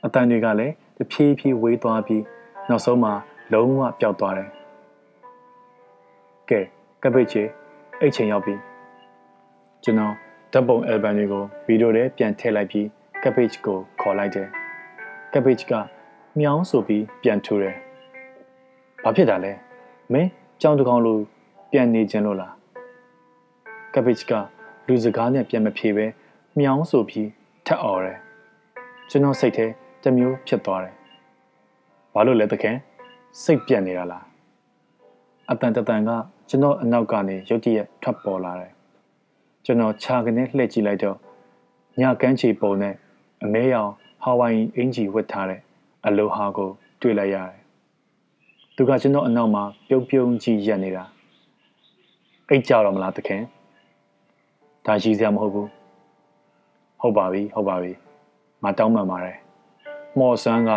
[0.04, 2.22] အတန်တွေကလည်းတဖြည်းဖြည်းဝေးသွားပြီး
[2.68, 3.12] နောက်ဆုံးမှာ
[3.52, 4.50] လုံးဝပျောက်သွားတယ်
[6.50, 6.60] ကဲ
[7.02, 7.42] ကပ်ပိတ်ချေ
[8.00, 8.54] အိတ်ချိန်ရောက်ပြီ
[9.88, 10.14] ကျွန်တော်
[10.52, 12.86] ဓာတ်ပုံ album တွေကိုဗီဒီယိုထဲပြန်ထည့်လိုက်ပြီး
[13.22, 14.48] ကပ်ပိတ်ကိုခေါ်လိုက်တယ်
[15.32, 15.72] ကပ်ပိတ်က
[16.40, 17.76] မြောင်းဆိုပြီးပြန်ထူတယ်
[19.02, 19.52] ဘာဖြစ်တာလဲ
[20.12, 20.28] မင်း
[20.60, 21.18] ကြောင်တကောင်လို
[21.72, 22.54] ပြန်နေခြင်းလို့လား
[23.94, 24.32] ကပ်ပိတ်က
[24.86, 26.06] လူစကားနဲ့ပြန်မဖြေပဲ
[26.58, 27.28] မြောင်းဆိုပြီး
[27.66, 28.18] ထက်အော်တယ်
[29.10, 29.66] ကျွန်တော်စိတ်ထဲ
[30.02, 30.94] တမျိုးဖြစ်သွားတယ်
[32.14, 32.76] ဘာလို့လဲတခင်
[33.42, 34.24] စိတ်ပြက်နေတာလား
[35.50, 36.10] အတန်တတန်က
[36.48, 38.75] ကျွန်တော်အနောက်ကနေရုတ်တရက်ထွက်ပေါ်လာတယ်
[39.68, 41.16] ကျွန်တော်ခြာကနေလှည့်ကြည့်လိုက်တော့
[42.00, 42.94] ညကန်းချီပုံနဲ့
[43.44, 43.90] အမဲရောင်
[44.22, 45.60] ဟာဝိုင်အင်ဂျီဝတ်ထားတဲ့
[46.06, 47.60] အလိုဟာကို တွေ့လိုက်ရတယ်။
[48.76, 51.04] သူကကျွန်တော်အနောက်မှာပြုံးပြုံးကြီးရက်နေတာ။
[52.48, 53.42] အိတ်ကြတော့မလားတခင်။
[54.86, 55.68] ဒါရှိစရာမဟုတ်ဘူး။
[57.00, 57.92] ဟုတ်ပါပြီဟုတ်ပါပြီ။
[58.62, 59.36] ငါတောင်းပန်ပါတယ်။
[60.18, 60.70] မော်ဆန်းက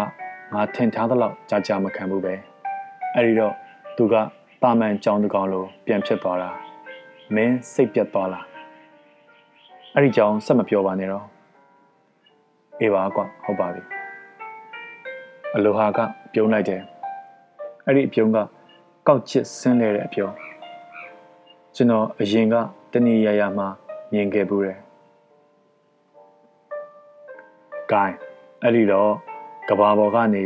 [0.54, 2.34] ငါထင်ထားသလောက်ကြာကြာမခံဘူးပဲ။
[3.16, 3.54] အဲဒီတော့
[3.98, 4.16] သူက
[4.62, 6.50] ပါမန်ကြောင်းတကောင်လိုပြန်ဖြစ်သွားတာ။
[7.36, 8.46] မင်းစိတ်ပြတ်သွားလား။
[9.96, 11.26] အဲ့ဒီကြောင်းဆက်မပြောပါနဲ့တော့။
[12.82, 13.82] အေးပါကွာဟုတ်ပါပြီ။
[15.56, 16.00] အလိုဟာက
[16.34, 16.82] ပြုံးလိုက်တယ်။
[17.86, 18.38] အဲ့ဒီအပြုံးက
[19.08, 20.32] ကောက်ချစ်ဆင်းလဲတဲ့အပြုံး။
[21.76, 22.56] ကျွန်တော်အရင်က
[22.92, 23.68] တဏီရရမှာ
[24.12, 24.78] မြင်ခဲ့ဘူးတယ်။
[27.92, 28.14] gain
[28.64, 29.12] အဲ့ဒီတော့
[29.70, 30.44] ကဘာပေါ်ကနေ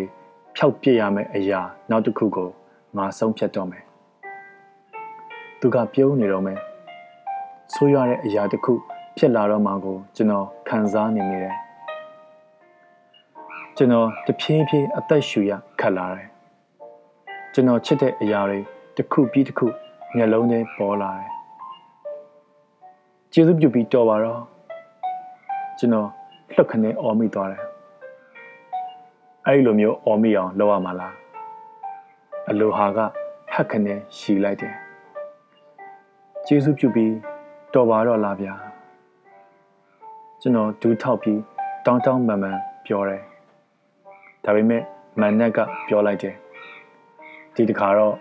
[0.55, 2.49] ဖြောက်ပြစ်ရမယ့်အရာနောက်တစ်ခုကို
[2.97, 3.83] ငါဆုံးဖြတ်တော့မယ်။
[5.59, 6.59] သူကပြုံးနေတော့မယ်။
[7.73, 8.75] ဆိုးရတဲ့အရာတစ်ခု
[9.17, 11.55] ဖြစ်လာတော့မှကိုကျွန်တော်ခံစားနေမိတယ်
[13.77, 16.29] ကျွန်တော်တဖြည်းဖြည်းအသက်ရှူရခတ်လာတယ်
[17.53, 18.59] ကျွန်တော်ချစ်တဲ့အရာတွေ
[18.95, 19.67] တစ်ခုပြီးတစ်ခု
[20.15, 21.29] မျက်လုံးထဲပေါ်လာတယ်
[23.33, 24.41] ကျေးဇူးပြုပြီးတော်ပါတော့
[25.79, 26.09] ကျွန်တော်
[26.55, 27.63] လှုပ်ခနဲအော်မိသွားတယ်
[29.45, 31.13] အဲ့လိုမျိုးအော်မိအောင်လုပ်ရမှာလား
[32.49, 32.99] အလိုဟာက
[33.53, 34.75] ဟက်ခနဲရှီလိုက်တယ်
[36.47, 37.13] ကျေးဇူးပြုပြီး
[37.73, 38.72] တော်ပါတော့လားဗျာ
[40.45, 41.41] ကျွန်တော်ဒူးထောက်ပြီး
[41.85, 43.21] တောင်းတောင်းပန်ပန်ပြောတယ်
[44.43, 44.83] ဒါပေမဲ့
[45.19, 46.35] မန်နက်ကပြောလိုက်တယ်
[47.55, 48.15] ဒီတခါတော့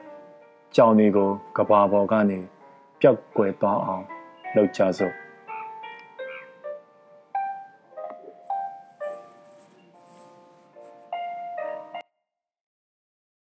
[0.76, 2.38] ကြောင်တွေကိုကဘာပေါ်ကနေ
[3.00, 4.04] ပျောက်ကွယ်သွားအောင်
[4.54, 5.14] လှုပ်ကြစို့